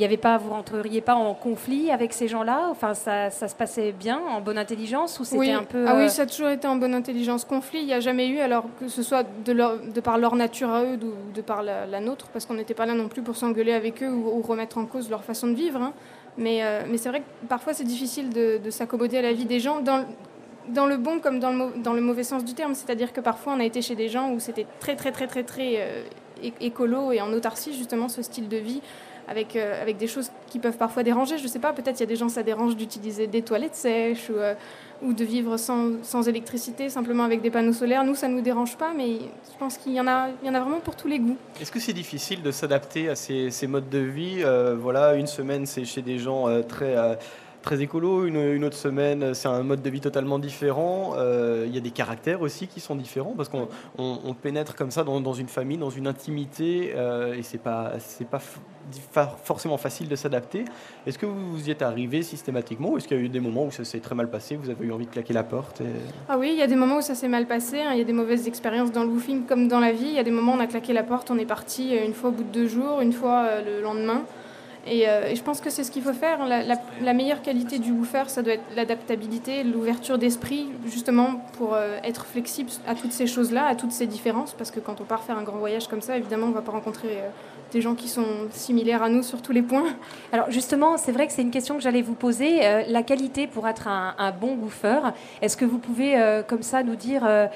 Avait 0.05 0.17
pas 0.17 0.37
vous 0.37 0.51
rentreriez 0.51 1.01
pas 1.01 1.15
en 1.15 1.33
conflit 1.33 1.89
avec 1.89 2.13
ces 2.13 2.27
gens-là? 2.27 2.67
Enfin 2.69 2.93
ça, 2.93 3.31
ça, 3.31 3.47
se 3.47 3.55
passait 3.55 3.91
bien 3.91 4.19
en 4.19 4.39
bonne 4.39 4.59
intelligence 4.59 5.19
ou 5.19 5.23
c'était 5.23 5.51
un 5.51 5.63
peu 5.63 5.85
Ah 5.87 5.95
oui 5.97 6.11
ça 6.11 6.23
a 6.23 6.25
toujours 6.27 6.49
été 6.49 6.67
en 6.67 6.75
bonne 6.75 6.93
intelligence. 6.93 7.43
Conflit 7.43 7.79
il 7.79 7.87
n'y 7.87 7.93
a 7.93 7.99
jamais 7.99 8.27
eu 8.27 8.39
alors 8.39 8.65
que 8.79 8.87
ce 8.87 9.01
soit 9.01 9.25
de, 9.43 9.51
leur, 9.51 9.79
de 9.79 9.99
par 9.99 10.19
leur 10.19 10.35
nature 10.35 10.69
à 10.69 10.83
eux 10.83 10.99
ou 11.01 11.33
de 11.33 11.41
par 11.41 11.63
la, 11.63 11.99
nôtre 11.99 12.27
parce 12.31 12.45
qu'on 12.45 12.53
n'était 12.53 12.75
pas 12.75 12.85
là 12.85 12.93
non 12.93 13.07
plus 13.07 13.23
pour 13.23 13.35
s'engueuler 13.35 13.73
avec 13.73 14.03
eux 14.03 14.09
ou, 14.09 14.41
remettre 14.41 14.77
en 14.77 14.85
cause 14.85 15.09
leur 15.09 15.23
façon 15.23 15.47
de 15.47 15.55
vivre. 15.55 15.81
Hein. 15.81 15.93
Mais, 16.37 16.63
euh, 16.63 16.81
mais 16.89 16.97
c'est 16.97 17.09
vrai 17.09 17.21
que 17.21 17.47
parfois 17.47 17.73
c'est 17.73 17.83
difficile 17.85 18.29
de, 18.29 18.69
s'accommoder 18.69 19.17
à 19.17 19.21
la 19.21 19.33
vie 19.33 19.45
des 19.45 19.59
gens, 19.59 19.81
dans, 19.81 20.85
le 20.85 20.97
bon 20.97 21.19
comme 21.19 21.39
dans 21.39 21.51
le, 21.51 21.81
dans 21.81 21.93
le 21.93 22.01
mauvais 22.01 22.23
sens 22.23 22.43
du 22.43 22.53
terme. 22.53 22.75
C'est-à-dire 22.75 23.13
que 23.13 23.21
parfois 23.21 23.53
on 23.53 23.59
a 23.59 23.65
été 23.65 23.81
chez 23.81 23.95
des 23.95 24.09
gens 24.09 24.31
où 24.31 24.39
c'était 24.39 24.65
très 24.79 24.95
très 24.95 25.11
très 25.11 25.27
très 25.27 25.43
très 25.43 25.75
euh, 25.77 26.03
écolo 26.59 27.11
et 27.11 27.21
en 27.21 27.31
autarcie 27.31 27.73
justement 27.73 28.09
ce 28.09 28.21
style 28.21 28.49
de 28.49 28.57
vie 28.57 28.81
avec, 29.27 29.55
euh, 29.55 29.81
avec 29.81 29.97
des 29.97 30.07
choses 30.07 30.29
qui 30.47 30.59
peuvent 30.59 30.77
parfois 30.77 31.03
déranger. 31.03 31.37
Je 31.37 31.43
ne 31.43 31.47
sais 31.47 31.59
pas, 31.59 31.73
peut-être 31.73 31.97
il 31.97 32.01
y 32.01 32.03
a 32.03 32.07
des 32.07 32.15
gens 32.15 32.29
ça 32.29 32.43
dérange 32.43 32.75
d'utiliser 32.75 33.27
des 33.27 33.41
toilettes 33.41 33.75
sèches 33.75 34.29
ou, 34.29 34.35
ou 35.05 35.13
de 35.13 35.23
vivre 35.23 35.57
sans, 35.57 36.03
sans, 36.03 36.27
électricité, 36.27 36.89
simplement 36.89 37.23
avec 37.23 37.41
des 37.41 37.51
panneaux 37.51 37.73
solaires. 37.73 38.03
Nous, 38.03 38.15
ça 38.15 38.27
ne 38.27 38.35
nous 38.35 38.41
dérange 38.41 38.77
pas, 38.77 38.93
mais 38.95 39.17
je 39.17 39.57
pense 39.59 39.77
qu'il 39.77 39.93
y, 39.93 39.99
en 39.99 40.07
a, 40.07 40.29
y 40.43 40.49
en 40.49 40.53
a 40.53 40.59
vraiment 40.59 40.79
pour 40.79 40.95
tous 40.95 41.07
les 41.07 41.19
goûts. 41.19 41.37
Est-ce 41.59 41.71
que 41.71 41.79
c'est 41.79 41.93
difficile 41.93 42.41
de 42.41 42.51
s'adapter 42.51 43.09
à 43.09 43.15
ces, 43.15 43.67
modes 43.67 43.89
de 43.89 43.99
vie 43.99 44.41
euh, 44.43 44.75
Voilà, 44.79 45.15
une 45.15 45.27
semaine, 45.27 45.65
c'est 45.65 45.85
chez 45.85 46.01
des 46.01 46.17
gens 46.17 46.47
euh, 46.47 46.61
très... 46.61 46.95
Euh, 47.65 47.75
très 47.75 47.81
écolo, 47.81 48.25
une, 48.25 48.35
une, 48.37 48.63
autre 48.63 48.77
semaine 48.77 49.33
c'est 49.33 49.47
un 49.47 49.63
mode 49.63 49.81
de 49.81 49.89
vie 49.89 50.01
totalement 50.01 50.39
différent. 50.39 51.15
Il 51.65 51.73
y 51.73 51.77
a 51.77 51.81
des 51.81 51.91
caractères 51.91 52.41
aussi 52.41 52.67
qui 52.67 52.79
sont 52.79 52.95
différents 52.95 53.33
parce 53.35 53.49
qu'on 53.49 53.67
on, 53.97 54.33
pénètre 54.33 54.75
comme 54.75 54.91
ça 54.91 55.03
dans, 55.03 55.33
une 55.33 55.47
famille, 55.47 55.77
dans 55.77 55.89
une 55.89 56.07
intimité 56.07 56.93
et 57.35 57.43
c'est 57.43 57.57
pas 57.57 57.93
c'est 57.99 58.27
pas 58.27 58.39
forcément 59.43 59.77
facile 59.77 60.07
de 60.07 60.15
s'adapter. 60.15 60.65
Est-ce 61.05 61.17
que 61.17 61.25
vous, 61.25 61.67
y 61.67 61.71
êtes 61.71 61.81
arrivé 61.81 62.21
systématiquement 62.21 62.91
ou 62.91 62.97
est-ce 62.97 63.07
qu'il 63.07 63.17
y 63.17 63.19
a 63.19 63.23
eu 63.23 63.29
des 63.29 63.39
moments 63.39 63.65
où 63.65 63.71
ça 63.71 63.83
s'est 63.83 63.99
très 63.99 64.15
mal 64.15 64.29
passé, 64.29 64.55
vous 64.55 64.69
avez 64.69 64.85
eu 64.85 64.91
envie 64.91 65.05
de 65.05 65.11
claquer 65.11 65.33
la 65.33 65.43
porte 65.43 65.81
Ah 66.29 66.37
oui, 66.37 66.51
il 66.53 66.59
y 66.59 66.61
a 66.61 66.67
des 66.67 66.75
moments 66.75 66.97
où 66.97 67.01
ça 67.01 67.15
s'est 67.15 67.27
mal 67.27 67.47
passé, 67.47 67.81
hein. 67.81 67.91
il 67.93 67.97
y 67.97 68.01
a 68.01 68.05
des 68.05 68.13
mauvaises 68.13 68.47
expériences 68.47 68.91
dans 68.91 69.03
le 69.03 69.09
woofing 69.09 69.45
comme 69.45 69.67
dans 69.67 69.79
la 69.79 69.91
vie. 69.91 70.07
Il 70.07 70.13
y 70.13 70.19
a 70.19 70.23
des 70.23 70.31
moments 70.31 70.53
où 70.53 70.57
on 70.57 70.59
a 70.59 70.67
claqué 70.67 70.93
la 70.93 71.03
porte, 71.03 71.31
on 71.31 71.37
est 71.37 71.45
parti 71.45 71.97
euh, 71.97 72.05
une 72.05 72.13
fois 72.13 72.29
au 72.29 72.33
bout 72.33 72.43
de 72.43 72.51
deux 72.51 72.67
jours, 72.67 73.01
une 73.01 73.13
fois 73.13 73.45
euh, 73.45 73.61
le 73.79 73.83
lendemain. 73.83 74.23
Euh, 74.87 75.29
et, 75.29 75.35
je 75.35 75.43
pense 75.43 75.61
que 75.61 75.69
c'est 75.69 75.83
ce 75.83 75.91
qu'il 75.91 76.03
faut 76.03 76.13
faire. 76.13 76.45
La, 76.45 77.13
meilleure 77.13 77.41
qualité 77.41 77.79
du 77.79 77.91
woofer, 77.91 78.23
ça 78.27 78.41
doit 78.41 78.53
être 78.53 78.63
l'adaptabilité, 78.75 79.63
l'ouverture 79.63 80.17
d'esprit, 80.17 80.67
justement 80.85 81.41
pour 81.57 81.77
être 82.03 82.25
flexible 82.25 82.69
à 82.87 82.95
toutes 82.95 83.11
ces 83.11 83.27
choses-là, 83.27 83.65
à 83.67 83.75
toutes 83.75 83.91
ces 83.91 84.07
différences. 84.07 84.53
Parce 84.53 84.71
que 84.71 84.79
quand 84.79 85.01
on 85.01 85.05
part 85.05 85.23
faire 85.23 85.37
un 85.37 85.43
grand 85.43 85.57
voyage 85.57 85.87
comme 85.87 86.01
ça, 86.01 86.17
évidemment, 86.17 86.47
on 86.47 86.49
ne 86.49 86.55
va 86.55 86.61
pas 86.61 86.71
rencontrer 86.71 87.21
des 87.71 87.81
gens 87.81 87.95
qui 87.95 88.07
sont 88.07 88.47
similaires 88.51 89.03
à 89.03 89.09
nous 89.09 89.23
sur 89.23 89.41
tous 89.41 89.51
les 89.51 89.61
points. 89.61 89.95
Alors 90.31 90.49
justement, 90.49 90.97
c'est 90.97 91.11
vrai 91.11 91.27
que 91.27 91.33
c'est 91.33 91.41
une 91.41 91.51
question 91.51 91.75
que 91.75 91.81
j'allais 91.81 92.01
vous 92.01 92.13
poser. 92.13 92.65
Euh, 92.65 92.83
la 92.87 93.03
qualité 93.03 93.47
pour 93.47 93.67
être 93.67 93.87
un, 93.87 94.31
bon 94.39 94.55
bouffeur, 94.55 95.13
est-ce 95.41 95.57
que 95.57 95.65
vous 95.65 95.77
pouvez 95.77 96.17
euh, 96.17 96.41
comme 96.41 96.63
ça 96.63 96.83
nous 96.83 96.95
dire 96.95 97.23
euh, 97.25 97.47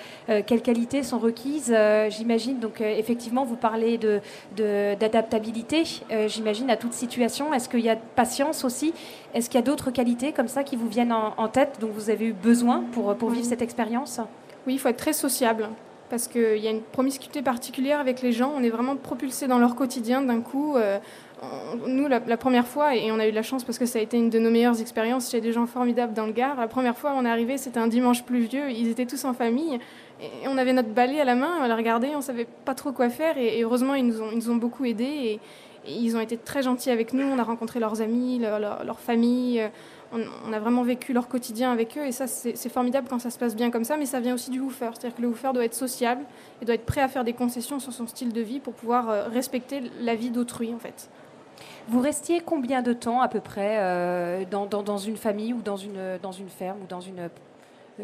quelles 0.46 0.62
qualités 0.62 1.04
sont 1.04 1.20
requises? 1.20 1.74
J'imagine, 2.10 2.60
donc 2.60 2.82
effectivement, 2.82 3.46
vous 3.46 3.56
parlez 3.56 3.98
de, 3.98 4.20
d'adaptabilité, 4.56 5.84
j'imagine, 6.28 6.70
à 6.70 6.76
toute 6.76 6.94
situation. 6.94 7.19
Est-ce 7.26 7.70
qu'il 7.70 7.82
y 7.82 7.90
a 7.90 7.96
patience 7.96 8.64
aussi? 8.64 8.94
Est-ce 9.34 9.50
qu'il 9.50 9.60
y 9.60 9.64
a 9.64 9.66
d'autres 9.66 9.92
qualités 9.92 10.32
comme 10.32 10.48
ça 10.48 10.64
qui 10.64 10.76
vous 10.76 10.88
viennent 10.88 11.14
en, 11.14 11.48
tête, 11.48 11.78
dont 11.80 11.90
vous 11.94 12.10
avez 12.10 12.28
eu 12.28 12.34
besoin 12.34 12.84
pour, 12.92 13.16
pour 13.16 13.30
vivre 13.30 13.46
cette 13.46 13.62
expérience? 13.62 14.20
Oui, 14.68 14.74
il 14.74 14.80
faut 14.80 14.90
être 14.90 14.98
très 14.98 15.14
sociable 15.14 15.70
parce 16.10 16.28
qu'il 16.28 16.58
y 16.58 16.68
a 16.68 16.72
une 16.72 16.82
promiscuité 16.82 17.42
particulière 17.42 18.00
avec 18.00 18.22
les 18.22 18.32
gens. 18.32 18.52
On 18.56 18.64
est 18.64 18.70
vraiment 18.70 18.96
propulsé 18.96 19.48
dans 19.48 19.60
leur 19.60 19.76
quotidien 19.76 20.22
d'un 20.22 20.42
coup. 20.42 20.76
Euh, 20.76 20.98
nous, 21.88 22.08
la, 22.08 22.20
première 22.20 22.68
fois, 22.68 22.96
et 22.96 23.12
on 23.12 23.20
a 23.20 23.28
eu 23.28 23.32
de 23.32 23.36
la 23.36 23.44
chance 23.44 23.64
parce 23.64 23.78
que 23.78 23.86
ça 23.86 24.00
a 24.00 24.02
été 24.02 24.18
une 24.18 24.30
de 24.30 24.40
nos 24.40 24.50
meilleures 24.50 24.82
expériences 24.82 25.32
chez 25.32 25.40
des 25.40 25.54
gens 25.54 25.68
formidables 25.68 26.14
dans 26.14 26.26
le 26.26 26.34
Gard. 26.34 26.60
La 26.60 26.68
première 26.68 26.98
fois, 26.98 27.14
on 27.16 27.26
est 27.26 27.30
arrivé, 27.30 27.58
c'était 27.58 27.80
un 27.80 27.88
dimanche 27.88 28.24
pluvieux. 28.24 28.70
Ils 28.72 28.90
étaient 28.90 29.06
tous 29.06 29.24
en 29.24 29.34
famille. 29.34 29.80
Et 30.22 30.48
on 30.48 30.58
avait 30.58 30.74
notre 30.74 30.90
balai 30.90 31.22
à 31.22 31.24
la 31.24 31.36
main, 31.36 31.52
on 31.62 31.68
la 31.68 31.76
regardait, 31.76 32.14
on 32.14 32.22
savait 32.22 32.48
pas 32.66 32.76
trop 32.76 32.92
quoi 32.92 33.10
faire. 33.10 33.38
Et, 33.38 33.62
heureusement, 33.64 33.96
ils 33.96 34.06
nous, 34.06 34.22
ont, 34.22 34.32
ils 34.32 34.38
nous 34.38 34.50
ont 34.50 34.58
beaucoup 34.58 34.84
aidés. 34.84 35.04
Et, 35.06 35.40
ils 35.88 36.16
ont 36.16 36.20
été 36.20 36.38
très 36.38 36.62
gentils 36.62 36.92
avec 36.92 37.14
nous. 37.14 37.24
On 37.24 37.40
a 37.40 37.44
rencontré 37.44 37.80
leurs 37.80 38.02
amis, 38.02 38.40
leur, 38.40 39.00
famille 39.00 39.70
on, 40.12 40.54
a 40.54 40.60
vraiment 40.60 40.84
vécu 40.84 41.14
leur 41.14 41.28
quotidien 41.28 41.72
avec 41.72 41.98
eux 41.98 42.06
et 42.06 42.12
ça 42.12 42.28
c'est 42.28 42.70
formidable 42.70 43.08
quand 43.10 43.20
ça 43.20 43.30
se 43.30 43.38
passe 43.38 43.56
bien 43.56 43.70
comme 43.70 43.84
ça, 43.84 43.98
mais 43.98 44.06
ça 44.06 44.20
vient 44.20 44.34
aussi 44.34 44.50
du 44.50 44.60
woofer. 44.60 44.90
C'est-à-dire 44.94 45.16
que 45.16 45.22
le 45.22 45.28
woofer 45.28 45.52
doit 45.54 45.66
être 45.66 45.74
sociable 45.74 46.24
et 46.62 46.66
doit 46.66 46.76
être 46.76 46.86
prêt 46.86 47.02
à 47.02 47.08
faire 47.08 47.24
des 47.24 47.34
concessions 47.34 47.80
sur 47.80 47.94
son 47.94 48.08
style 48.08 48.34
de 48.34 48.42
vie 48.42 48.60
pour 48.60 48.74
pouvoir 48.74 49.10
euh, 49.10 49.28
respecter 49.28 49.84
la 50.02 50.16
vie 50.16 50.30
d'autrui 50.30 50.74
en 50.74 50.80
fait. 50.80 51.10
Vous 51.88 52.00
restiez 52.00 52.42
combien 52.42 52.82
de 52.82 52.94
temps 52.94 53.22
à 53.22 53.28
peu 53.28 53.40
près 53.40 53.78
euh, 53.80 54.44
dans, 54.50 54.98
une 54.98 55.18
famille 55.18 55.54
ou 55.54 55.62
dans 55.62 55.76
une, 55.76 55.98
ferme 56.50 56.78
ou 56.84 56.88
dans 56.88 57.02
une 57.02 57.20
euh, 57.20 57.30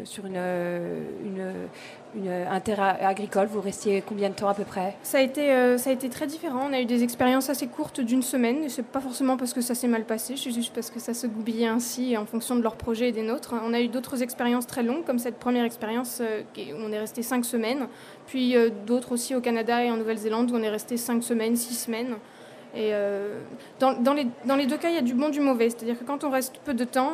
sur 0.04 0.26
une, 0.26 0.34
euh, 0.36 1.00
une, 1.24 2.22
une, 2.22 2.30
un 2.30 2.60
terrain 2.60 2.96
agricole 3.00 3.46
Vous 3.46 3.60
restiez 3.60 4.02
combien 4.06 4.28
de 4.28 4.34
temps 4.34 4.48
à 4.48 4.54
peu 4.54 4.64
près? 4.64 4.94
Ça 5.02 5.18
a, 5.18 5.20
été, 5.22 5.50
euh, 5.50 5.78
ça 5.78 5.90
a 5.90 5.92
été 5.92 6.08
très 6.08 6.26
différent. 6.26 6.68
On 6.68 6.72
a 6.72 6.80
eu 6.80 6.84
des 6.84 7.02
expériences 7.02 7.50
assez 7.50 7.66
courtes 7.66 8.00
d'une 8.00 8.22
semaine. 8.22 8.68
C'est 8.68 8.84
pas 8.84 9.00
forcément 9.00 9.36
parce 9.36 9.52
que 9.52 9.60
ça 9.60 9.74
s'est 9.74 9.88
mal 9.88 10.04
passé, 10.04 10.34
c'est 10.36 10.50
juste 10.50 10.74
parce 10.74 10.90
que 10.90 11.00
ça 11.00 11.14
se 11.14 11.26
goubillait 11.26 11.66
ainsi 11.66 12.16
en 12.16 12.26
fonction 12.26 12.56
de 12.56 12.62
leurs 12.62 12.76
projets 12.76 13.08
et 13.08 13.12
des 13.12 13.22
nôtres. 13.22 13.54
On 13.64 13.72
a 13.72 13.80
eu 13.80 13.88
d'autres 13.88 14.22
expériences 14.22 14.66
très 14.66 14.82
longues, 14.82 15.04
comme 15.04 15.18
cette 15.18 15.38
première 15.38 15.64
expérience 15.64 16.20
où 16.20 16.76
on 16.78 16.92
est 16.92 17.00
resté 17.00 17.22
cinq 17.22 17.44
semaines. 17.44 17.86
Puis 18.26 18.54
d'autres 18.86 19.12
aussi 19.12 19.34
au 19.34 19.40
Canada 19.40 19.84
et 19.84 19.90
en 19.90 19.96
Nouvelle-Zélande 19.96 20.50
où 20.50 20.54
on 20.54 20.62
est 20.62 20.68
resté 20.68 20.96
cinq 20.96 21.22
semaines, 21.22 21.56
six 21.56 21.74
semaines. 21.74 22.16
Et 22.76 22.92
dans, 23.80 23.94
dans, 23.94 24.12
les, 24.12 24.26
dans, 24.44 24.56
les, 24.56 24.66
deux 24.66 24.76
cas, 24.76 24.90
il 24.90 24.94
y 24.94 24.98
a 24.98 25.02
du 25.02 25.14
bon, 25.14 25.30
du 25.30 25.40
mauvais. 25.40 25.70
C'est-à-dire 25.70 25.98
que 25.98 26.04
quand 26.04 26.24
on 26.24 26.30
reste 26.30 26.58
peu 26.64 26.74
de 26.74 26.84
temps, 26.84 27.12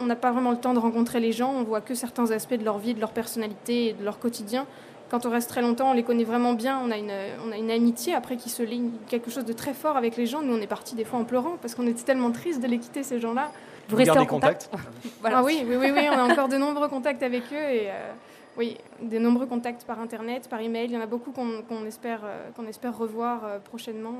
on, 0.00 0.06
n'a 0.06 0.16
pas 0.16 0.30
vraiment 0.30 0.50
le 0.50 0.56
temps 0.56 0.72
de 0.72 0.78
rencontrer 0.78 1.20
les 1.20 1.32
gens, 1.32 1.52
on 1.52 1.64
voit 1.64 1.82
que 1.82 1.94
certains 1.94 2.30
aspects 2.30 2.54
de 2.54 2.64
leur 2.64 2.78
vie, 2.78 2.94
de 2.94 3.00
leur 3.00 3.12
personnalité 3.12 3.88
et 3.88 3.92
de 3.92 4.02
leur 4.02 4.18
quotidien. 4.18 4.66
Quand 5.10 5.26
on 5.26 5.30
reste 5.30 5.50
très 5.50 5.60
longtemps, 5.60 5.90
on 5.90 5.92
les 5.92 6.04
connaît 6.04 6.24
vraiment 6.24 6.54
bien, 6.54 6.80
on 6.82 6.90
a 6.90 6.96
une, 6.96 7.12
on 7.46 7.52
a 7.52 7.56
une 7.56 7.70
amitié 7.70 8.14
après 8.14 8.36
qui 8.36 8.48
se 8.48 8.62
lie 8.62 8.90
quelque 9.08 9.30
chose 9.30 9.44
de 9.44 9.52
très 9.52 9.74
fort 9.74 9.96
avec 9.96 10.16
les 10.16 10.24
gens. 10.24 10.40
Nous, 10.40 10.54
on 10.54 10.60
est 10.60 10.68
partis 10.68 10.94
des 10.94 11.04
fois 11.04 11.18
en 11.18 11.24
pleurant 11.24 11.56
parce 11.60 11.74
qu'on 11.74 11.86
était 11.86 12.04
tellement 12.04 12.30
tristes 12.30 12.62
de 12.62 12.68
les 12.68 12.78
quitter, 12.78 13.02
ces 13.02 13.20
gens-là. 13.20 13.50
Vous, 13.90 13.96
restez 13.96 14.18
en 14.18 14.24
contact, 14.26 14.70
ah 15.24 15.42
oui, 15.42 15.64
oui, 15.66 15.74
oui, 15.76 15.90
oui, 15.92 16.08
on 16.12 16.16
a 16.16 16.22
encore 16.22 16.48
de 16.48 16.56
nombreux 16.56 16.88
contacts 16.88 17.24
avec 17.24 17.42
eux 17.52 17.56
et 17.56 17.90
euh, 17.90 18.12
oui, 18.56 18.76
de 19.02 19.18
nombreux 19.18 19.46
contacts 19.46 19.84
par 19.84 19.98
internet, 20.00 20.48
par 20.48 20.60
email. 20.60 20.86
Il 20.86 20.92
y 20.92 20.96
en 20.96 21.00
a 21.00 21.06
beaucoup 21.06 21.32
qu'on 21.32 21.84
espère, 21.84 22.20
euh, 22.24 22.50
qu'on 22.54 22.66
espère 22.66 22.96
revoir 22.96 23.44
euh, 23.44 23.58
prochainement. 23.58 24.14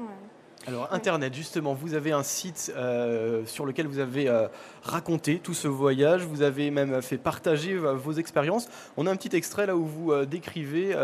Alors 0.67 0.89
Internet, 0.93 1.33
justement, 1.35 1.73
vous 1.73 1.95
avez 1.95 2.13
un 2.13 2.23
site 2.23 2.73
euh, 2.77 3.47
sur 3.47 3.65
lequel 3.65 3.87
vous 3.87 3.99
avez 3.99 4.29
euh, 4.29 4.47
raconté 4.83 5.39
tout 5.39 5.55
ce 5.55 5.69
voyage, 5.69 6.23
vous 6.23 6.43
avez 6.43 6.71
même 6.71 7.01
fait 7.01 7.17
partager 7.17 7.73
euh, 7.73 7.95
vos 7.95 8.13
expériences. 8.13 8.69
On 8.99 9.07
a 9.07 9.11
un 9.11 9.17
petit 9.17 9.35
extrait 9.35 9.67
là 9.67 9.75
où 9.77 9.87
vous 9.87 10.13
décrivez 10.27 10.95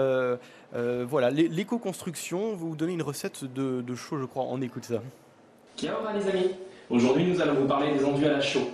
voilà, 1.09 1.31
l'éco-construction, 1.31 2.55
vous 2.55 2.77
donnez 2.77 2.93
une 2.93 3.03
recette 3.03 3.45
de, 3.45 3.81
de 3.81 3.95
chaud, 3.95 4.19
je 4.19 4.27
crois. 4.27 4.45
On 4.49 4.61
écoute 4.61 4.85
ça. 4.85 5.03
Kia 5.77 5.95
les 6.15 6.29
amis 6.29 6.51
Aujourd'hui 6.91 7.25
nous 7.25 7.41
allons 7.41 7.55
vous 7.55 7.67
parler 7.67 7.93
des 7.97 8.05
enduits 8.05 8.27
à 8.27 8.33
la 8.33 8.41
chaux. 8.41 8.69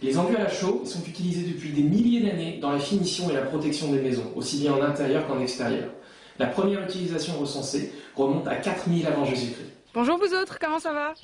Les 0.00 0.16
enduits 0.16 0.36
à 0.36 0.44
la 0.44 0.48
chaux 0.48 0.82
sont 0.84 1.02
utilisés 1.02 1.46
depuis 1.52 1.70
des 1.70 1.82
milliers 1.82 2.26
d'années 2.26 2.58
dans 2.58 2.70
la 2.70 2.78
finition 2.78 3.28
et 3.30 3.34
la 3.34 3.42
protection 3.42 3.92
des 3.92 4.00
maisons, 4.00 4.32
aussi 4.34 4.60
bien 4.60 4.72
en 4.72 4.80
intérieur 4.80 5.26
qu'en 5.26 5.40
extérieur. 5.40 5.90
La 6.38 6.46
première 6.46 6.82
utilisation 6.82 7.34
recensée 7.38 7.92
remonte 8.16 8.48
à 8.48 8.56
4000 8.56 9.06
avant 9.06 9.26
Jésus-Christ. 9.26 9.69
Bonjour 9.92 10.18
vous 10.18 10.34
autres, 10.34 10.60
comment 10.60 10.78
ça 10.78 10.92
va? 10.92 11.14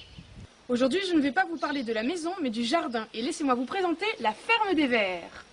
Aujourd'hui, 0.69 0.99
je 1.09 1.15
ne 1.15 1.21
vais 1.21 1.31
pas 1.31 1.45
vous 1.45 1.57
parler 1.57 1.85
de 1.85 1.93
la 1.93 2.03
maison, 2.03 2.33
mais 2.43 2.51
du 2.51 2.65
jardin. 2.65 3.07
Et 3.15 3.23
laissez-moi 3.23 3.55
vous 3.55 3.65
présenter 3.65 4.07
la 4.19 4.33
ferme 4.33 4.75
des 4.75 4.89
vers. 4.89 5.45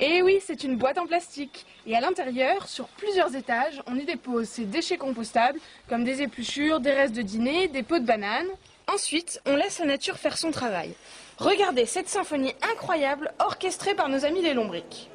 Eh 0.00 0.22
oui, 0.22 0.38
c'est 0.42 0.64
une 0.64 0.76
boîte 0.76 0.96
en 0.96 1.06
plastique. 1.06 1.66
Et 1.86 1.94
à 1.94 2.00
l'intérieur, 2.00 2.66
sur 2.66 2.86
plusieurs 2.88 3.36
étages, 3.36 3.82
on 3.86 3.96
y 3.96 4.06
dépose 4.06 4.48
ces 4.48 4.64
déchets 4.64 4.96
compostables, 4.96 5.60
comme 5.90 6.04
des 6.04 6.22
épluchures, 6.22 6.80
des 6.80 6.92
restes 6.92 7.14
de 7.14 7.20
dîner, 7.20 7.68
des 7.68 7.82
pots 7.82 7.98
de 7.98 8.06
bananes. 8.06 8.48
Ensuite, 8.90 9.42
on 9.44 9.56
laisse 9.56 9.80
la 9.80 9.84
nature 9.84 10.16
faire 10.16 10.38
son 10.38 10.50
travail. 10.50 10.94
Regardez 11.36 11.84
cette 11.84 12.08
symphonie 12.08 12.54
incroyable 12.72 13.34
orchestrée 13.40 13.94
par 13.94 14.08
nos 14.08 14.24
amis 14.24 14.40
les 14.40 14.54
lombriques. 14.54 15.10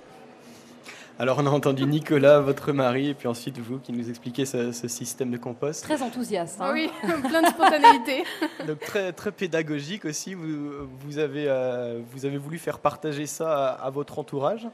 Alors 1.21 1.37
on 1.37 1.45
a 1.45 1.49
entendu 1.49 1.85
Nicolas, 1.85 2.39
votre 2.39 2.71
mari, 2.71 3.09
et 3.09 3.13
puis 3.13 3.27
ensuite 3.27 3.57
vous 3.57 3.77
qui 3.77 3.91
nous 3.91 4.09
expliquez 4.09 4.45
ce, 4.45 4.71
système 4.71 5.31
de 5.31 5.37
compost. 5.37 5.83
Très 5.83 6.01
enthousiaste. 6.01 6.61
Hein. 6.61 6.71
oui, 6.73 6.89
plein 7.01 7.41
de 7.41 7.47
spontanéité. 7.47 8.23
Donc 8.65 8.79
très, 8.79 9.11
très 9.11 9.33
pédagogique 9.33 10.05
aussi. 10.05 10.33
Vous, 10.33 10.87
vous, 11.01 11.17
avez, 11.17 11.49
euh, 11.49 11.99
vous 12.13 12.25
avez 12.25 12.37
voulu 12.37 12.57
faire 12.57 12.79
partager 12.79 13.25
ça 13.25 13.67
à, 13.67 13.89
votre 13.89 14.17
entourage? 14.17 14.69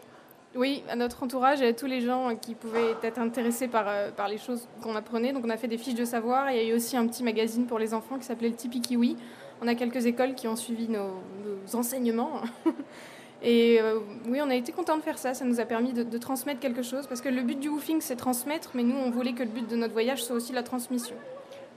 Oui, 0.55 0.84
à 0.88 0.95
notre 0.95 1.23
entourage 1.23 1.63
et 1.63 1.69
à 1.69 1.73
tous 1.73 1.88
les 1.88 2.01
gens 2.01 2.36
qui 2.36 2.53
pouvaient 2.53 2.93
être 3.01 3.17
intéressés 3.17 3.67
par, 3.67 3.86
euh, 3.88 4.12
par 4.12 4.27
les 4.27 4.38
choses 4.38 4.67
qu'on 4.84 4.95
apprenait. 4.95 5.34
Donc 5.34 5.45
on 5.47 5.49
a 5.49 5.58
fait 5.58 5.67
des 5.67 5.79
fiches 5.79 5.95
de 5.95 6.05
savoir. 6.05 6.51
Il 6.51 6.58
y 6.58 6.60
a 6.60 6.63
eu 6.63 6.75
aussi 6.75 6.95
un 6.95 7.08
petit 7.08 7.23
magazine 7.23 7.65
pour 7.65 7.79
les 7.79 7.95
enfants 7.95 8.19
qui 8.19 8.25
s'appelait 8.25 8.49
le 8.49 8.55
Tipeee 8.55 8.81
Kiwi. 8.81 9.17
On 9.63 9.67
a 9.67 9.73
quelques 9.73 10.05
écoles 10.05 10.36
qui 10.36 10.47
ont 10.47 10.55
suivi 10.55 10.89
nos, 10.89 11.10
nos 11.43 11.75
enseignements. 11.75 12.41
Et 13.41 13.80
euh, 13.82 14.00
oui, 14.28 14.39
on 14.41 14.50
a 14.50 14.56
été 14.56 14.71
content 14.71 14.98
de 14.98 15.02
faire 15.02 15.17
ça. 15.17 15.34
Ça 15.34 15.45
nous 15.45 15.60
a 15.60 15.65
permis 15.65 15.93
de, 15.93 16.17
transmettre 16.17 16.60
quelque 16.60 16.84
chose. 16.84 17.08
Parce 17.08 17.21
que 17.21 17.30
le 17.30 17.41
but 17.41 17.60
du 17.60 17.69
woofing, 17.69 18.02
c'est 18.02 18.15
transmettre. 18.15 18.71
Mais 18.74 18.84
nous, 18.84 18.95
on 18.95 19.12
voulait 19.12 19.34
que 19.34 19.43
le 19.43 19.50
but 19.50 19.69
de 19.69 19.76
notre 19.76 19.93
voyage 19.93 20.24
soit 20.24 20.36
aussi 20.36 20.54
la 20.54 20.63
transmission. 20.63 21.15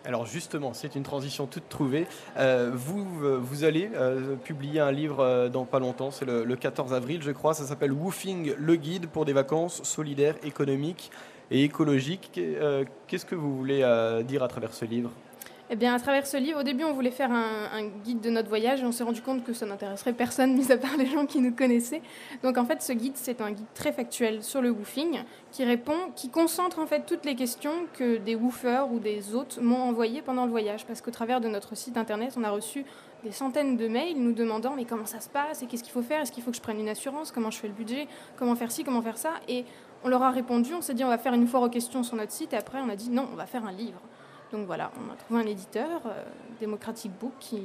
Alors 0.05 0.27
justement, 0.27 0.73
c'est 0.73 0.95
une 0.95 1.03
transition 1.03 1.47
toute 1.47 1.69
trouvée. 1.69 2.07
Euh, 2.39 2.71
vous, 2.73 3.25
euh, 3.25 3.37
vous 3.41 3.65
allez 3.65 3.91
publier 4.45 4.81
un 4.81 4.93
livre 4.93 5.49
dans 5.53 5.65
pas 5.65 5.81
longtemps, 5.81 6.11
c'est 6.11 6.25
le, 6.25 6.45
le, 6.45 6.57
14 6.57 6.95
avril 6.95 7.21
je 7.21 7.33
crois, 7.33 7.53
ça 7.53 7.65
s'appelle 7.65 7.93
Woofing, 7.93 8.55
le 8.57 8.77
guide 8.77 9.09
pour 9.09 9.25
des 9.25 9.33
vacances 9.33 9.83
solidaires, 9.83 10.37
économiques 10.45 11.11
et 11.51 11.65
écologiques. 11.65 12.41
Qu'est-ce 13.09 13.27
que 13.27 13.35
vous 13.35 13.55
voulez 13.57 13.81
dire 14.27 14.43
à 14.45 14.49
travers 14.49 14.73
ce 14.73 14.85
livre? 14.85 15.11
Eh 15.71 15.77
bien, 15.77 15.95
à 15.95 15.99
travers 15.99 16.27
ce 16.27 16.39
livre, 16.39 16.61
au 16.61 16.63
début, 16.63 16.85
on 16.85 16.95
voulait 16.95 17.11
faire 17.11 17.31
un, 17.31 17.85
guide 18.03 18.21
de 18.21 18.31
notre 18.31 18.49
voyage. 18.49 18.81
Et 18.81 18.85
on 18.87 18.93
s'est 18.93 19.05
rendu 19.05 19.21
compte 19.21 19.45
que 19.45 19.53
ça 19.53 19.67
n'intéresserait 19.67 20.15
personne, 20.15 20.55
mis 20.55 20.73
à 20.73 20.79
part 20.79 20.97
les 20.97 21.07
gens 21.07 21.27
qui 21.27 21.41
nous 21.41 21.55
connaissaient. 21.55 22.01
Donc, 22.43 22.57
en 22.57 22.65
fait, 22.65 22.81
ce 22.81 22.93
guide, 22.93 23.17
c'est 23.17 23.43
un 23.43 23.51
guide 23.51 23.67
très 23.75 23.93
factuel 23.93 24.43
sur 24.43 24.63
le 24.63 24.71
woofing 24.71 25.21
qui 25.53 25.65
répond, 25.65 25.99
qui 26.17 26.31
concentre 26.31 26.79
en 26.79 26.87
fait 26.87 27.05
toutes 27.07 27.27
les 27.27 27.35
questions 27.35 27.87
que 27.93 28.17
des 28.17 28.35
woofers 28.35 28.91
ou 28.91 28.99
des 28.99 29.35
hôtes 29.35 29.59
m'ont 29.61 29.83
envoyées 29.83 30.23
pendant 30.23 30.47
le 30.47 30.51
voyage. 30.51 30.87
Parce 30.87 31.03
qu'au 31.03 31.11
travers 31.11 31.41
de 31.41 31.49
notre 31.49 31.77
site 31.77 31.99
internet, 31.99 32.35
on 32.39 32.45
a 32.45 32.51
reçu 32.51 32.85
des 33.25 33.33
centaines 33.33 33.77
de 33.77 33.89
mails 33.89 34.17
nous 34.17 34.33
demandant 34.33 34.75
mais 34.75 34.85
comment 34.85 35.07
ça 35.07 35.21
se 35.21 35.29
passe? 35.29 35.63
Et 35.63 35.67
qu'est-ce 35.67 35.83
qu'il 35.83 35.93
faut 35.93 36.03
faire? 36.03 36.23
Est-ce 36.23 36.33
qu'il 36.33 36.43
faut 36.43 36.51
que 36.51 36.57
je 36.57 36.63
prenne 36.63 36.81
une 36.81 36.89
assurance? 36.89 37.31
Comment 37.31 37.51
je 37.51 37.59
fais 37.59 37.69
le 37.69 37.75
budget? 37.75 38.07
Comment 38.37 38.55
faire 38.55 38.71
ci? 38.71 38.85
Comment 38.85 39.03
faire 39.03 39.19
ça? 39.19 39.35
Et 39.49 39.65
on 40.05 40.09
leur 40.09 40.23
a 40.23 40.31
répondu, 40.31 40.73
on 40.75 40.81
s'est 40.81 40.95
dit 40.95 41.05
on 41.05 41.09
va 41.09 41.19
faire 41.19 41.35
une 41.35 41.47
foire 41.47 41.63
aux 41.63 41.69
questions 41.69 42.03
sur 42.03 42.17
notre 42.17 42.33
site. 42.33 42.53
Et 42.53 42.57
après 42.57 42.79
on 42.81 42.89
a 42.89 42.97
dit 42.97 43.11
non, 43.11 43.29
on 43.33 43.37
va 43.37 43.47
faire 43.47 43.67
un 43.67 43.73
livre. 43.73 44.01
Donc 44.53 44.67
voilà, 44.67 44.91
on 44.97 45.13
a 45.13 45.17
trouvé 45.17 45.41
un 45.41 45.47
éditeur, 45.47 46.03
euh, 46.07 46.25
Democratic 46.61 47.13
Book, 47.21 47.33
qui, 47.39 47.63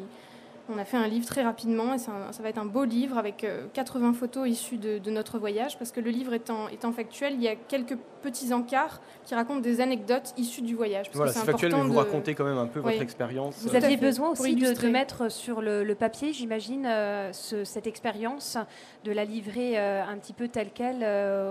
on 0.69 0.77
a 0.77 0.85
fait 0.85 0.97
un 0.97 1.07
livre 1.07 1.25
très 1.25 1.43
rapidement 1.43 1.93
et 1.93 1.97
ça, 1.97 2.11
va 2.41 2.49
être 2.49 2.57
un 2.57 2.65
beau 2.65 2.83
livre 2.83 3.17
avec 3.17 3.45
80 3.73 4.09
euh, 4.09 4.13
photos 4.13 4.49
issues 4.49 4.77
de, 4.77 5.09
notre 5.09 5.37
voyage 5.37 5.77
parce 5.77 5.91
que 5.91 5.99
le 5.99 6.09
livre 6.09 6.33
étant, 6.33 6.67
étant, 6.69 6.91
factuel, 6.91 7.33
il 7.33 7.41
y 7.41 7.47
a 7.47 7.55
quelques 7.55 7.97
petits 8.21 8.53
encarts 8.53 9.01
qui 9.25 9.35
racontent 9.35 9.59
des 9.59 9.81
anecdotes 9.81 10.33
issues 10.37 10.61
du 10.61 10.75
voyage. 10.75 11.09
voilà, 11.13 11.31
c'est 11.31 11.45
factuel, 11.45 11.73
mais 11.73 11.81
vous 11.81 11.97
racontez 11.97 12.33
quand 12.33 12.45
même 12.45 12.57
un 12.57 12.67
peu 12.67 12.79
votre 12.79 13.01
expérience. 13.01 13.57
Vous 13.61 13.75
aviez 13.75 13.97
besoin 13.97 14.29
aussi 14.29 14.55
de, 14.55 14.87
mettre 14.87 15.31
sur 15.31 15.61
le, 15.61 15.93
papier, 15.93 16.33
j'imagine, 16.33 16.85
euh, 16.85 17.31
cette 17.31 17.87
expérience, 17.87 18.57
de 19.05 19.11
la 19.11 19.25
livrer 19.25 19.77
un 19.77 20.17
petit 20.17 20.33
peu 20.33 20.47
telle 20.47 20.71
qu'elle 20.71 21.05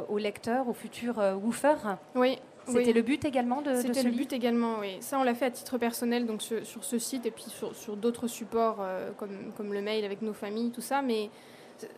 au 0.08 0.18
lecteur, 0.18 0.68
au 0.68 0.74
futur 0.74 1.18
woofer. 1.42 1.76
Oui, 2.14 2.38
c'était 2.66 2.92
le 2.92 3.02
but 3.02 3.24
également 3.24 3.62
de, 3.62 3.74
C'était 3.74 4.02
le 4.02 4.10
but 4.10 4.32
également, 4.32 4.78
oui. 4.80 4.96
Ça, 5.00 5.18
on 5.18 5.22
l'a 5.22 5.34
fait 5.34 5.46
à 5.46 5.50
titre 5.50 5.78
personnel, 5.78 6.26
donc 6.26 6.42
sur, 6.42 6.84
ce 6.84 6.98
site 6.98 7.26
et 7.26 7.30
puis 7.30 7.44
sur, 7.72 7.96
d'autres 7.96 8.26
supports 8.26 8.78
euh, 8.80 9.10
comme, 9.16 9.52
comme, 9.56 9.72
le 9.72 9.82
mail 9.82 10.04
avec 10.04 10.22
nos 10.22 10.32
familles, 10.32 10.70
tout 10.70 10.80
ça. 10.80 11.02
Mais 11.02 11.30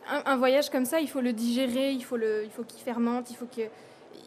un, 0.09 0.37
voyage 0.37 0.69
comme 0.69 0.85
ça, 0.85 0.99
il 0.99 1.09
faut 1.09 1.21
le 1.21 1.33
digérer, 1.33 1.91
il 1.91 2.03
faut 2.03 2.17
qu'il 2.17 2.49
faut 2.51 2.63
qu'il 2.63 2.81
fermente, 2.81 3.29
il 3.29 3.35
faut 3.35 3.45
que 3.45 3.61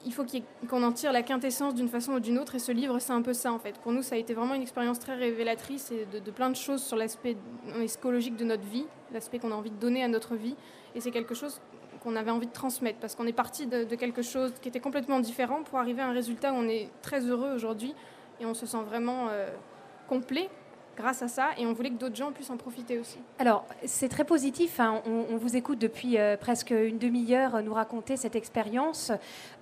il 0.07 0.12
faut 0.12 0.24
qu'on 0.68 0.83
en 0.85 0.92
tire 0.92 1.12
la 1.12 1.22
quintessence 1.22 1.74
d'une 1.74 1.88
façon 1.88 2.12
ou 2.12 2.20
d'une 2.20 2.38
autre. 2.38 2.55
Et 2.55 2.59
ce 2.61 2.70
livre, 2.70 2.98
c'est 3.01 3.12
un 3.12 3.22
peu 3.22 3.33
ça, 3.33 3.53
en 3.53 3.59
fait. 3.59 3.77
Pour 3.79 3.90
nous, 3.90 4.03
ça 4.03 4.14
a 4.14 4.18
été 4.18 4.33
vraiment 4.33 4.55
une 4.55 4.62
expérience 4.62 5.01
très 5.01 5.16
révélatrice 5.16 5.90
et 5.90 6.07
de, 6.12 6.24
de 6.24 6.31
plein 6.31 6.51
de 6.51 6.57
choses 6.57 6.83
sur 6.83 6.96
l'aspect 6.96 7.37
écologique 7.83 8.37
de 8.37 8.44
notre 8.44 8.62
vie, 8.62 8.87
l'aspect 9.12 9.38
qu'on 9.38 9.51
a 9.51 9.55
envie 9.55 9.70
de 9.70 9.77
donner 9.77 10.05
à 10.05 10.09
notre 10.09 10.37
vie. 10.37 10.55
Et 10.94 11.01
c'est 11.01 11.11
quelque 11.11 11.35
chose 11.35 11.61
qu'on 11.99 12.17
avait 12.17 12.31
envie 12.31 12.47
de 12.47 12.53
transmettre, 12.53 12.99
parce 12.99 13.15
qu'on 13.15 13.27
est 13.27 13.33
parti 13.33 13.67
de, 13.67 13.85
quelque 13.97 14.23
chose 14.23 14.53
qui 14.61 14.69
était 14.69 14.81
complètement 14.81 15.21
différent 15.21 15.63
pour 15.63 15.79
arriver 15.79 16.03
à 16.03 16.09
un 16.09 16.13
résultat 16.13 16.53
où 16.53 16.57
on 16.57 16.69
est 16.69 16.89
très 17.03 17.21
heureux 17.21 17.53
aujourd'hui 17.55 17.95
et 18.41 18.47
on 18.47 18.55
se 18.55 18.67
sent 18.67 18.83
vraiment 18.87 19.29
euh, 19.31 19.49
complet 20.09 20.49
grâce 20.97 21.23
à 21.23 21.29
ça 21.29 21.51
et 21.57 21.65
on 21.65 21.73
voulait 21.73 21.91
que 21.91 21.97
d'autres 21.97 22.17
gens 22.17 22.33
puissent 22.33 22.51
en 22.51 22.57
profiter 22.57 22.99
aussi. 22.99 23.19
Alors, 23.39 23.65
c'est 23.85 24.09
très 24.09 24.25
positif. 24.25 24.81
Hein. 24.81 25.01
On, 25.07 25.37
vous 25.37 25.57
écoute 25.57 25.79
depuis 25.79 26.19
euh, 26.19 26.37
presque 26.37 26.71
une 26.71 26.99
demi-heure 26.99 27.63
nous 27.63 27.73
raconter 27.73 28.17
cette 28.17 28.35
expérience. 28.35 29.13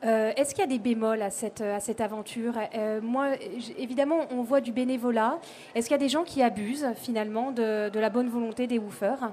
Euh, 0.05 0.33
est-ce 0.37 0.55
qu'il 0.55 0.65
y 0.65 0.67
a 0.67 0.71
des 0.71 0.79
bémols 0.79 1.21
à 1.21 1.29
cette, 1.29 1.61
à 1.61 1.81
cette 1.81 2.01
aventure? 2.01 2.55
Moi, 3.03 3.33
évidemment, 3.77 4.27
on 4.31 4.43
voit 4.43 4.63
du 4.63 4.73
bénévolat. 4.73 5.39
Est-ce 5.75 5.89
qu'il 5.89 5.95
y 5.95 6.01
a 6.01 6.03
des 6.03 6.09
gens 6.09 6.25
qui 6.25 6.43
abusent 6.43 6.89
finalement 6.97 7.51
de, 7.51 7.91
de 7.91 8.01
la 8.01 8.09
bonne 8.09 8.29
volonté 8.29 8.67
des 8.67 8.79
woofers? 8.79 9.31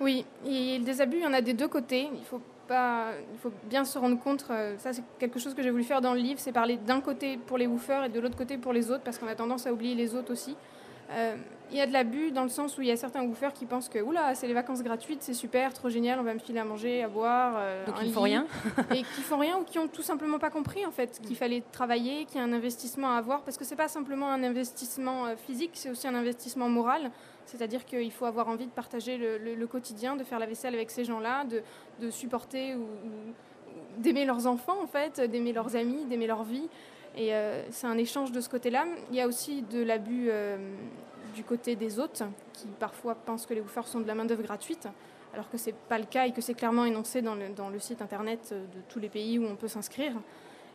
Oui, 0.00 0.24
et 0.46 0.78
des 0.78 1.00
abus, 1.00 1.18
il 1.18 1.22
y 1.22 1.26
en 1.26 1.32
a 1.32 1.42
des 1.42 1.52
deux 1.52 1.68
côtés. 1.68 2.08
Il 2.12 2.24
faut, 2.24 2.40
pas, 2.66 3.08
il 3.32 3.38
faut 3.38 3.52
bien 3.68 3.84
se 3.84 3.98
rendre 3.98 4.18
compte, 4.18 4.46
euh, 4.50 4.76
ça 4.78 4.92
c'est 4.92 5.02
quelque 5.18 5.38
chose 5.38 5.54
que 5.54 5.62
j'ai 5.62 5.70
voulu 5.70 5.84
faire 5.84 6.00
dans 6.00 6.14
le 6.14 6.20
livre, 6.20 6.40
c'est 6.40 6.52
parler 6.52 6.76
d'un 6.78 7.00
côté 7.00 7.36
pour 7.36 7.58
les 7.58 7.66
woofers 7.66 8.04
et 8.04 8.08
de 8.08 8.20
l'autre 8.20 8.36
côté 8.36 8.56
pour 8.56 8.72
les 8.72 8.90
autres, 8.90 9.02
parce 9.02 9.18
qu'on 9.18 9.26
a 9.26 9.34
tendance 9.34 9.66
à 9.66 9.72
oublier 9.72 9.94
les 9.94 10.14
autres 10.14 10.32
aussi. 10.32 10.56
Euh, 11.12 11.36
il 11.72 11.76
y 11.76 11.80
a 11.80 11.86
de 11.86 11.92
l'abus 11.92 12.32
dans 12.32 12.42
le 12.42 12.48
sens 12.48 12.76
où 12.78 12.82
il 12.82 12.88
y 12.88 12.90
a 12.90 12.96
certains 12.96 13.22
woofers 13.22 13.52
qui 13.52 13.64
pensent 13.64 13.88
que 13.88 14.00
oula, 14.00 14.34
c'est 14.34 14.48
les 14.48 14.54
vacances 14.54 14.82
gratuites, 14.82 15.22
c'est 15.22 15.34
super, 15.34 15.72
trop 15.72 15.88
génial, 15.88 16.18
on 16.18 16.24
va 16.24 16.34
me 16.34 16.40
filer 16.40 16.58
à 16.58 16.64
manger, 16.64 17.04
à 17.04 17.08
boire. 17.08 17.54
Euh, 17.58 17.86
Donc 17.86 17.94
ils 18.02 18.12
font 18.12 18.22
rien 18.22 18.46
Et 18.90 19.02
qui 19.02 19.22
font 19.22 19.38
rien 19.38 19.56
ou 19.56 19.62
qui 19.62 19.78
ont 19.78 19.86
tout 19.86 20.02
simplement 20.02 20.40
pas 20.40 20.50
compris 20.50 20.84
en 20.84 20.90
fait 20.90 21.20
qu'il 21.24 21.36
fallait 21.36 21.62
travailler, 21.70 22.24
qu'il 22.24 22.38
y 22.38 22.40
a 22.40 22.44
un 22.44 22.52
investissement 22.52 23.14
à 23.14 23.18
avoir, 23.18 23.42
parce 23.42 23.56
que 23.56 23.64
c'est 23.64 23.76
pas 23.76 23.86
simplement 23.86 24.30
un 24.30 24.42
investissement 24.42 25.26
physique, 25.46 25.70
c'est 25.74 25.90
aussi 25.90 26.08
un 26.08 26.14
investissement 26.16 26.68
moral. 26.68 27.12
C'est-à-dire 27.46 27.84
qu'il 27.84 28.12
faut 28.12 28.26
avoir 28.26 28.48
envie 28.48 28.66
de 28.66 28.70
partager 28.70 29.16
le, 29.18 29.66
quotidien, 29.66 30.14
de 30.14 30.22
faire 30.22 30.38
la 30.38 30.46
vaisselle 30.46 30.74
avec 30.74 30.90
ces 30.90 31.04
gens-là, 31.04 31.44
de, 32.00 32.10
supporter 32.10 32.74
ou, 32.74 32.86
d'aimer 33.98 34.24
leurs 34.24 34.46
enfants 34.46 34.80
en 34.82 34.86
fait, 34.86 35.20
d'aimer 35.20 35.52
leurs 35.52 35.74
amis, 35.74 36.04
d'aimer 36.04 36.26
leur 36.26 36.44
vie. 36.44 36.68
Et 37.16 37.34
euh, 37.34 37.62
c'est 37.70 37.86
un 37.86 37.98
échange 37.98 38.32
de 38.32 38.40
ce 38.40 38.48
côté-là. 38.48 38.86
Il 39.10 39.16
y 39.16 39.20
a 39.20 39.26
aussi 39.26 39.62
de 39.62 39.82
l'abus 39.82 40.28
euh, 40.30 40.56
du 41.34 41.44
côté 41.44 41.76
des 41.76 41.98
hôtes, 41.98 42.22
qui 42.52 42.66
parfois 42.78 43.14
pensent 43.14 43.46
que 43.46 43.54
les 43.54 43.60
woofers 43.60 43.86
sont 43.86 44.00
de 44.00 44.06
la 44.06 44.14
main-d'œuvre 44.14 44.42
gratuite, 44.42 44.88
alors 45.32 45.48
que 45.50 45.58
ce 45.58 45.66
n'est 45.70 45.76
pas 45.88 45.98
le 45.98 46.04
cas 46.04 46.26
et 46.26 46.32
que 46.32 46.40
c'est 46.40 46.54
clairement 46.54 46.84
énoncé 46.84 47.22
dans 47.22 47.34
le, 47.34 47.78
site 47.78 48.02
internet 48.02 48.52
de 48.52 48.80
tous 48.88 48.98
les 48.98 49.08
pays 49.08 49.38
où 49.38 49.44
on 49.44 49.56
peut 49.56 49.68
s'inscrire. 49.68 50.12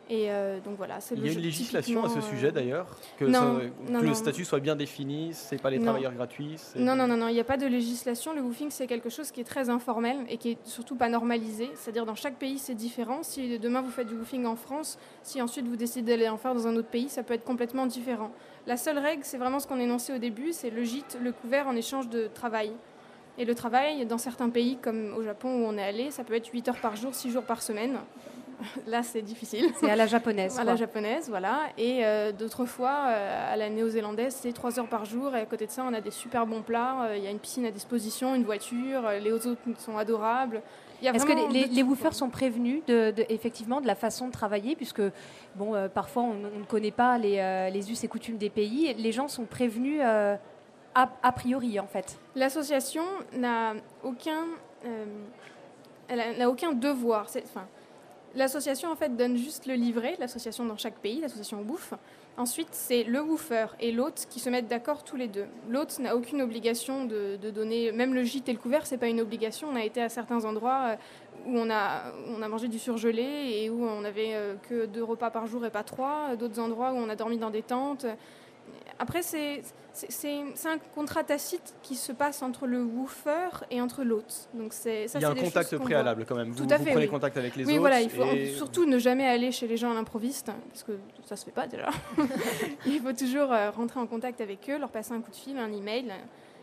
Et 0.07 0.29
euh, 0.29 0.59
donc 0.59 0.77
voilà, 0.77 0.99
c'est 0.99 1.15
Il 1.15 1.25
y 1.25 1.29
a 1.29 1.31
une 1.31 1.39
législation 1.39 2.03
à 2.03 2.09
ce 2.09 2.21
sujet 2.21 2.51
d'ailleurs, 2.51 2.87
que, 3.17 3.25
que 3.25 4.05
le 4.05 4.13
statut 4.13 4.45
soit 4.45 4.59
bien 4.59 4.75
défini, 4.75 5.31
c'est 5.33 5.59
pas 5.59 5.71
les 5.71 5.79
travailleurs 5.79 6.13
gratuits. 6.13 6.57
Non, 6.75 6.95
non, 6.95 7.07
non, 7.07 7.17
non, 7.17 7.27
il 7.27 7.33
n'y 7.33 7.39
a 7.39 7.45
pas 7.45 7.57
de 7.57 7.65
législation. 7.65 8.33
Le 8.33 8.41
woofing, 8.41 8.69
c'est 8.69 8.85
quelque 8.85 9.09
chose 9.09 9.31
qui 9.31 9.41
est 9.41 9.45
très 9.45 9.69
informel 9.69 10.17
et 10.29 10.37
qui 10.37 10.51
est 10.51 10.57
surtout 10.63 10.95
pas 10.95 11.09
normalisé. 11.09 11.69
C'est-à-dire 11.75 12.05
dans 12.05 12.15
chaque 12.15 12.35
pays, 12.35 12.59
c'est 12.59 12.75
différent. 12.75 13.23
Si 13.23 13.57
demain 13.57 13.81
vous 13.81 13.89
faites 13.89 14.07
du 14.07 14.15
woofing 14.15 14.45
en 14.45 14.55
France, 14.55 14.99
si 15.23 15.41
ensuite 15.41 15.67
vous 15.67 15.75
décidez 15.75 16.11
d'aller 16.11 16.29
en 16.29 16.37
faire 16.37 16.53
dans 16.53 16.67
un 16.67 16.75
autre 16.75 16.89
pays, 16.89 17.09
ça 17.09 17.23
peut 17.23 17.33
être 17.33 17.43
complètement 17.43 17.87
différent. 17.87 18.31
La 18.67 18.77
seule 18.77 18.99
règle, 18.99 19.23
c'est 19.23 19.37
vraiment 19.37 19.59
ce 19.59 19.67
qu'on 19.67 19.79
énonçait 19.79 20.13
au 20.13 20.19
début, 20.19 20.53
c'est 20.53 20.69
le 20.69 20.83
gîte, 20.83 21.17
le 21.21 21.31
couvert 21.31 21.67
en 21.67 21.75
échange 21.75 22.09
de 22.09 22.27
travail. 22.27 22.71
Et 23.37 23.45
le 23.45 23.55
travail, 23.55 24.05
dans 24.05 24.17
certains 24.17 24.49
pays 24.49 24.77
comme 24.81 25.13
au 25.17 25.23
Japon 25.23 25.49
où 25.49 25.65
on 25.65 25.77
est 25.77 25.83
allé, 25.83 26.11
ça 26.11 26.23
peut 26.23 26.35
être 26.35 26.47
8 26.47 26.69
heures 26.69 26.79
par 26.79 26.95
jour, 26.95 27.13
6 27.13 27.31
jours 27.31 27.43
par 27.43 27.61
semaine. 27.61 27.97
Là, 28.87 29.03
c'est 29.03 29.21
difficile. 29.21 29.71
C'est 29.79 29.89
à 29.89 29.95
la 29.95 30.07
japonaise. 30.07 30.59
à 30.59 30.63
la 30.63 30.75
japonaise, 30.75 31.29
voilà. 31.29 31.61
Et 31.77 32.05
euh, 32.05 32.31
d'autres 32.31 32.65
fois, 32.65 33.07
euh, 33.07 33.53
à 33.53 33.55
la 33.55 33.69
néo-zélandaise, 33.69 34.37
c'est 34.41 34.51
3 34.51 34.79
heures 34.79 34.87
par 34.87 35.05
jour. 35.05 35.35
Et 35.35 35.41
à 35.41 35.45
côté 35.45 35.65
de 35.65 35.71
ça, 35.71 35.83
on 35.87 35.93
a 35.93 36.01
des 36.01 36.11
super 36.11 36.45
bons 36.45 36.61
plats. 36.61 37.05
Euh, 37.05 37.17
il 37.17 37.23
y 37.23 37.27
a 37.27 37.31
une 37.31 37.39
piscine 37.39 37.65
à 37.65 37.71
disposition, 37.71 38.35
une 38.35 38.43
voiture. 38.43 39.09
les 39.21 39.31
autres 39.31 39.55
sont 39.77 39.97
adorables. 39.97 40.61
Est-ce 41.01 41.25
que 41.25 41.53
les, 41.53 41.65
les, 41.65 41.83
woofers 41.83 42.13
sont 42.13 42.29
prévenus 42.29 42.81
de, 42.87 43.13
effectivement 43.29 43.81
de 43.81 43.85
la 43.85 43.95
façon 43.95 44.27
de 44.27 44.31
travailler? 44.31 44.75
Puisque 44.75 45.01
bon 45.55 45.73
parfois 45.93 46.23
on, 46.23 46.33
ne 46.33 46.65
connaît 46.67 46.89
pas 46.89 47.17
les, 47.17 47.69
les, 47.71 47.91
us 47.91 48.03
et 48.03 48.07
coutumes 48.07 48.37
des 48.37 48.49
pays 48.49 48.93
les 48.97 49.11
gens 49.11 49.27
sont 49.27 49.43
prévenus 49.43 50.01
a, 50.01 50.39
a, 50.95 51.31
priori 51.33 51.79
en 51.79 51.85
fait 51.85 52.17
l'association 52.35 53.03
n'a 53.33 53.73
aucun 54.03 54.45
elle 56.07 56.37
n'a 56.37 56.49
aucun 56.49 56.71
devoir 56.71 57.27
enfin 57.43 57.67
L'association 58.35 58.91
en 58.91 58.95
fait 58.95 59.15
donne 59.15 59.37
juste 59.37 59.65
le 59.65 59.75
livret, 59.75 60.15
l'association 60.19 60.65
dans 60.65 60.77
chaque 60.77 60.95
pays, 60.95 61.21
l'association 61.21 61.61
bouffe. 61.61 61.93
Ensuite, 62.37 62.67
c'est 62.71 63.03
le 63.03 63.21
woofer 63.21 63.67
et 63.79 63.93
l'hôte 63.93 64.27
qui 64.29 64.41
se 64.41 64.49
mettent 64.49 64.67
d'accord 64.67 65.05
tous 65.05 65.15
les 65.15 65.29
deux. 65.29 65.45
L'hôte 65.69 65.99
n'a 65.99 66.17
aucune 66.17 66.41
obligation 66.41 67.05
de, 67.05 67.37
donner, 67.49 67.93
même 67.93 68.13
le 68.13 68.23
gîte 68.23 68.49
et 68.49 68.53
le 68.53 68.59
couvert, 68.59 68.85
c'est 68.85 68.97
pas 68.97 69.07
une 69.07 69.21
obligation. 69.21 69.69
On 69.71 69.75
a 69.77 69.85
été 69.85 70.01
à 70.01 70.09
certains 70.09 70.43
endroits 70.43 70.89
euh, 70.89 70.95
où 71.45 71.57
on 71.57 71.69
a, 71.69 72.11
on 72.27 72.41
a 72.41 72.49
mangé 72.49 72.67
du 72.67 72.77
surgelé 72.77 73.23
et 73.23 73.69
où 73.69 73.85
on 73.85 74.01
n'avait 74.01 74.33
euh, 74.33 74.55
que 74.67 74.85
deux 74.85 75.03
repas 75.03 75.29
par 75.29 75.47
jour 75.47 75.65
et 75.65 75.69
pas 75.69 75.83
trois. 75.83 76.35
D'autres 76.35 76.59
endroits 76.59 76.91
où 76.91 76.97
on 76.97 77.07
a 77.07 77.15
dormi 77.15 77.37
dans 77.37 77.51
des 77.51 77.61
tentes. 77.61 78.05
Après, 78.97 79.21
c'est 79.23 79.61
un 80.65 80.77
contrat 80.93 81.23
tacite 81.23 81.75
qui 81.81 81.95
se 81.95 82.11
passe 82.11 82.41
entre 82.41 82.65
le 82.65 82.83
woofer 82.83 83.49
et 83.69 83.81
entre 83.81 84.03
l'hôte. 84.03 84.49
Donc 84.53 84.73
il 84.85 85.21
y 85.21 85.25
a 85.25 85.29
un 85.29 85.35
contact 85.35 85.77
préalable 85.77 86.25
quand 86.27 86.35
même. 86.35 86.55
Tout 86.55 86.67
à 86.69 86.77
fait, 86.77 86.91
prenez 86.91 87.07
contact 87.07 87.37
avec 87.37 87.55
les 87.55 87.65
oui, 87.65 87.73
autres. 87.73 87.79
voilà, 87.81 88.01
il 88.01 88.09
faut 88.09 88.23
surtout 88.55 88.85
ne 88.85 88.97
jamais 88.97 89.27
aller 89.27 89.51
chez 89.51 89.67
les 89.67 89.77
gens 89.77 89.91
à 89.91 89.93
l'improviste, 89.93 90.51
parce 90.69 90.83
que 90.83 90.93
ça 91.25 91.35
se 91.35 91.45
fait 91.45 91.51
pas 91.51 91.67
déjà. 91.67 91.89
il 92.85 93.01
faut 93.01 93.13
toujours 93.13 93.51
euh, 93.51 93.69
rentrer 93.71 93.99
en 93.99 94.07
contact 94.07 94.39
avec 94.41 94.69
eux, 94.69 94.77
leur 94.77 94.89
passer 94.89 95.13
un 95.13 95.21
coup 95.21 95.31
de 95.31 95.35
fil, 95.35 95.57
un 95.57 95.71
email. 95.71 96.13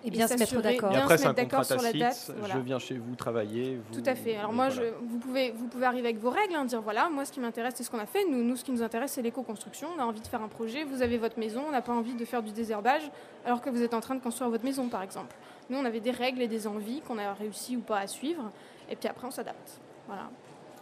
Et 0.05 0.11
bien 0.11 0.27
se 0.27 0.35
mettre 0.35 0.61
d'accord. 0.61 0.93
Et 0.93 0.97
après, 0.97 1.19
c'est 1.19 1.27
un 1.27 1.35
contrat 1.35 1.65
tacite. 1.65 2.33
Je 2.53 2.59
viens 2.59 2.79
chez 2.79 2.95
vous 2.99 3.15
travailler. 3.15 3.79
Tout 3.93 4.03
à 4.05 4.15
fait. 4.15 4.37
Alors 4.37 4.53
moi, 4.53 4.69
je, 4.69 4.83
vous, 5.03 5.19
pouvez, 5.19 5.53
vous 5.53 5.67
pouvez 5.69 5.87
arriver 5.87 6.09
avec 6.09 6.21
vos 6.21 6.31
règles, 6.31 6.55
hein, 6.55 6.65
dire 6.65 6.83
voilà, 6.83 7.09
moi, 7.09 7.25
ce 7.25 7.33
qui 7.33 7.41
m'intéresse, 7.41 7.75
c'est 7.77 7.85
ce 7.85 7.91
qu'on 7.91 7.99
a 7.99 8.07
fait. 8.07 8.25
Nous, 8.29 8.43
nous, 8.43 8.57
ce 8.57 8.65
qui 8.65 8.73
nous 8.73 8.83
intéresse, 8.83 9.13
c'est 9.13 9.23
l'éco-construction. 9.23 9.89
On 9.97 10.01
a 10.01 10.05
envie 10.05 10.21
de 10.21 10.27
faire 10.27 10.43
un 10.43 10.49
projet. 10.49 10.85
Vous 10.85 11.03
avez 11.03 11.19
votre 11.19 11.39
maison. 11.39 11.63
On 11.69 11.73
n'a 11.73 11.83
pas 11.83 11.93
envie 11.93 12.15
de 12.15 12.25
faire 12.25 12.43
du 12.43 12.53
désherbage, 12.53 13.11
alors 13.45 13.61
que 13.61 13.71
vous 13.71 13.83
êtes 13.83 13.95
en 13.95 14.01
train 14.01 14.15
de 14.15 14.21
construire 14.21 14.51
votre 14.51 14.65
maison, 14.65 14.89
par 14.89 15.03
exemple. 15.03 15.35
Nous, 15.71 15.79
on 15.79 15.85
avait 15.85 16.01
des 16.01 16.11
règles 16.11 16.43
et 16.43 16.49
des 16.49 16.67
envies 16.67 17.01
qu'on 17.01 17.19
a 17.19 17.33
réussi 17.35 17.77
ou 17.77 17.81
pas 17.81 17.99
à 17.99 18.07
suivre. 18.07 18.51
Et 18.91 18.97
puis 18.97 19.09
après, 19.09 19.27
on 19.27 19.31
s'adapte. 19.31 19.81
Voilà. 20.07 20.29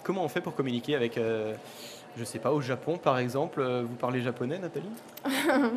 Comment 0.03 0.25
on 0.25 0.29
fait 0.29 0.41
pour 0.41 0.55
communiquer 0.55 0.97
avec, 0.97 1.19
euh, 1.19 1.55
je 2.17 2.25
sais 2.25 2.39
pas, 2.39 2.53
au 2.53 2.61
Japon, 2.61 2.97
par 2.97 3.19
exemple? 3.19 3.61
Euh, 3.61 3.83
Vous 3.83 3.97
parlez 3.97 4.23
japonais, 4.23 4.59
Nathalie? 4.59 4.89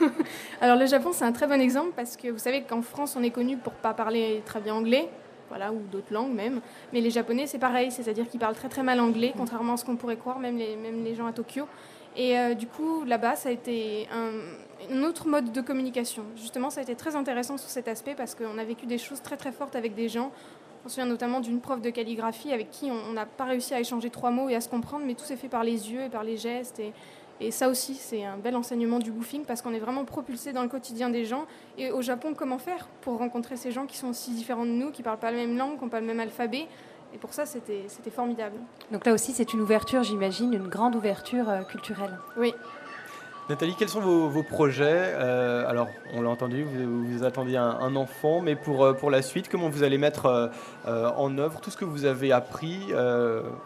Alors 0.60 0.76
le 0.76 0.86
Japon, 0.86 1.10
c'est 1.12 1.24
un 1.24 1.32
très 1.32 1.46
bon 1.46 1.60
exemple 1.60 1.92
parce 1.96 2.16
que 2.16 2.28
vous 2.28 2.38
savez 2.38 2.62
qu'en 2.62 2.82
France, 2.82 3.16
on 3.18 3.22
est 3.22 3.30
connu 3.30 3.56
pour 3.56 3.72
pas 3.72 3.94
parler 3.94 4.42
très 4.44 4.60
bien 4.60 4.74
anglais, 4.74 5.08
voilà, 5.48 5.72
ou 5.72 5.80
d'autres 5.90 6.12
langues 6.12 6.32
même. 6.32 6.60
Mais 6.92 7.00
les 7.00 7.10
Japonais, 7.10 7.46
c'est 7.46 7.58
pareil, 7.58 7.90
c'est-à-dire 7.90 8.28
qu'ils 8.28 8.40
parlent 8.40 8.54
très 8.54 8.68
très 8.68 8.82
mal 8.82 9.00
anglais, 9.00 9.32
contrairement 9.36 9.74
à 9.74 9.76
ce 9.76 9.84
qu'on 9.84 9.96
pourrait 9.96 10.16
croire, 10.16 10.38
même 10.38 10.56
les, 10.56 10.76
même 10.76 11.04
les 11.04 11.14
gens 11.14 11.26
à 11.26 11.32
Tokyo. 11.32 11.66
Et 12.16 12.38
euh, 12.38 12.54
du 12.54 12.66
coup, 12.66 13.04
là-bas, 13.04 13.36
ça 13.36 13.50
a 13.50 13.52
été 13.52 14.08
un, 14.12 15.02
autre 15.02 15.28
mode 15.28 15.52
de 15.52 15.60
communication. 15.60 16.24
Justement, 16.36 16.70
ça 16.70 16.80
a 16.80 16.82
été 16.82 16.96
très 16.96 17.14
intéressant 17.14 17.56
sur 17.56 17.70
cet 17.70 17.86
aspect 17.88 18.14
parce 18.14 18.34
qu'on 18.34 18.58
a 18.58 18.64
vécu 18.64 18.86
des 18.86 18.98
choses 18.98 19.22
très 19.22 19.36
très 19.36 19.52
fortes 19.52 19.76
avec 19.76 19.94
des 19.94 20.08
gens. 20.08 20.32
On 20.84 20.88
se 20.88 20.94
souvient 20.94 21.06
notamment 21.06 21.40
d'une 21.40 21.60
prof 21.60 21.80
de 21.80 21.90
calligraphie 21.90 22.52
avec 22.52 22.70
qui 22.70 22.90
on 22.90 23.12
n'a 23.12 23.26
pas 23.26 23.44
réussi 23.44 23.74
à 23.74 23.80
échanger 23.80 24.08
trois 24.08 24.30
mots 24.30 24.48
et 24.48 24.54
à 24.54 24.60
se 24.60 24.68
comprendre, 24.68 25.04
mais 25.06 25.14
tout 25.14 25.24
s'est 25.24 25.36
fait 25.36 25.48
par 25.48 25.62
les 25.62 25.92
yeux 25.92 26.02
et 26.04 26.08
par 26.08 26.24
les 26.24 26.38
gestes. 26.38 26.80
Et 27.40 27.50
ça 27.50 27.68
aussi, 27.68 27.94
c'est 27.94 28.22
un 28.24 28.36
bel 28.36 28.54
enseignement 28.54 28.98
du 28.98 29.10
woofing 29.10 29.44
parce 29.44 29.62
qu'on 29.62 29.72
est 29.72 29.78
vraiment 29.78 30.04
propulsé 30.04 30.52
dans 30.52 30.62
le 30.62 30.68
quotidien 30.68 31.08
des 31.08 31.24
gens. 31.24 31.46
Et 31.78 31.90
au 31.90 32.02
Japon, 32.02 32.34
comment 32.36 32.58
faire 32.58 32.86
pour 33.00 33.16
rencontrer 33.18 33.56
ces 33.56 33.72
gens 33.72 33.86
qui 33.86 33.96
sont 33.96 34.08
aussi 34.08 34.32
différents 34.32 34.66
de 34.66 34.70
nous, 34.70 34.90
qui 34.90 35.00
ne 35.00 35.04
parlent 35.04 35.18
pas 35.18 35.30
la 35.30 35.38
même 35.38 35.56
langue, 35.56 35.78
qui 35.78 35.84
n'ont 35.84 35.90
pas 35.90 36.00
le 36.00 36.06
même 36.06 36.20
alphabet? 36.20 36.66
Et 37.14 37.18
pour 37.18 37.32
ça, 37.32 37.46
c'était 37.46 38.10
formidable. 38.10 38.56
Donc 38.92 39.06
là 39.06 39.12
aussi, 39.12 39.32
c'est 39.32 39.52
une 39.52 39.60
ouverture, 39.60 40.02
j'imagine, 40.02 40.52
une 40.52 40.68
grande 40.68 40.94
ouverture 40.94 41.48
euh, 41.48 41.62
culturelle. 41.62 42.18
Oui, 42.36 42.54
Nathalie, 43.50 43.74
quels 43.76 43.88
sont 43.88 44.00
vos, 44.00 44.42
projets? 44.44 44.86
Euh, 44.86 45.68
Alors, 45.68 45.88
on 46.14 46.22
l'a 46.22 46.30
entendu, 46.30 46.62
vous, 46.62 47.24
attendiez 47.24 47.56
un, 47.56 47.96
enfant, 47.96 48.40
mais 48.40 48.54
pour, 48.54 48.84
euh, 48.84 48.92
pour 48.92 49.10
la 49.10 49.22
suite, 49.22 49.48
comment 49.48 49.68
vous 49.68 49.82
allez 49.82 49.98
mettre 49.98 50.52
euh, 50.86 51.10
en 51.16 51.36
œuvre 51.36 51.60
tout 51.60 51.72
ce 51.72 51.76
que 51.76 51.84
vous 51.84 52.04
avez 52.04 52.30
appris? 52.30 52.78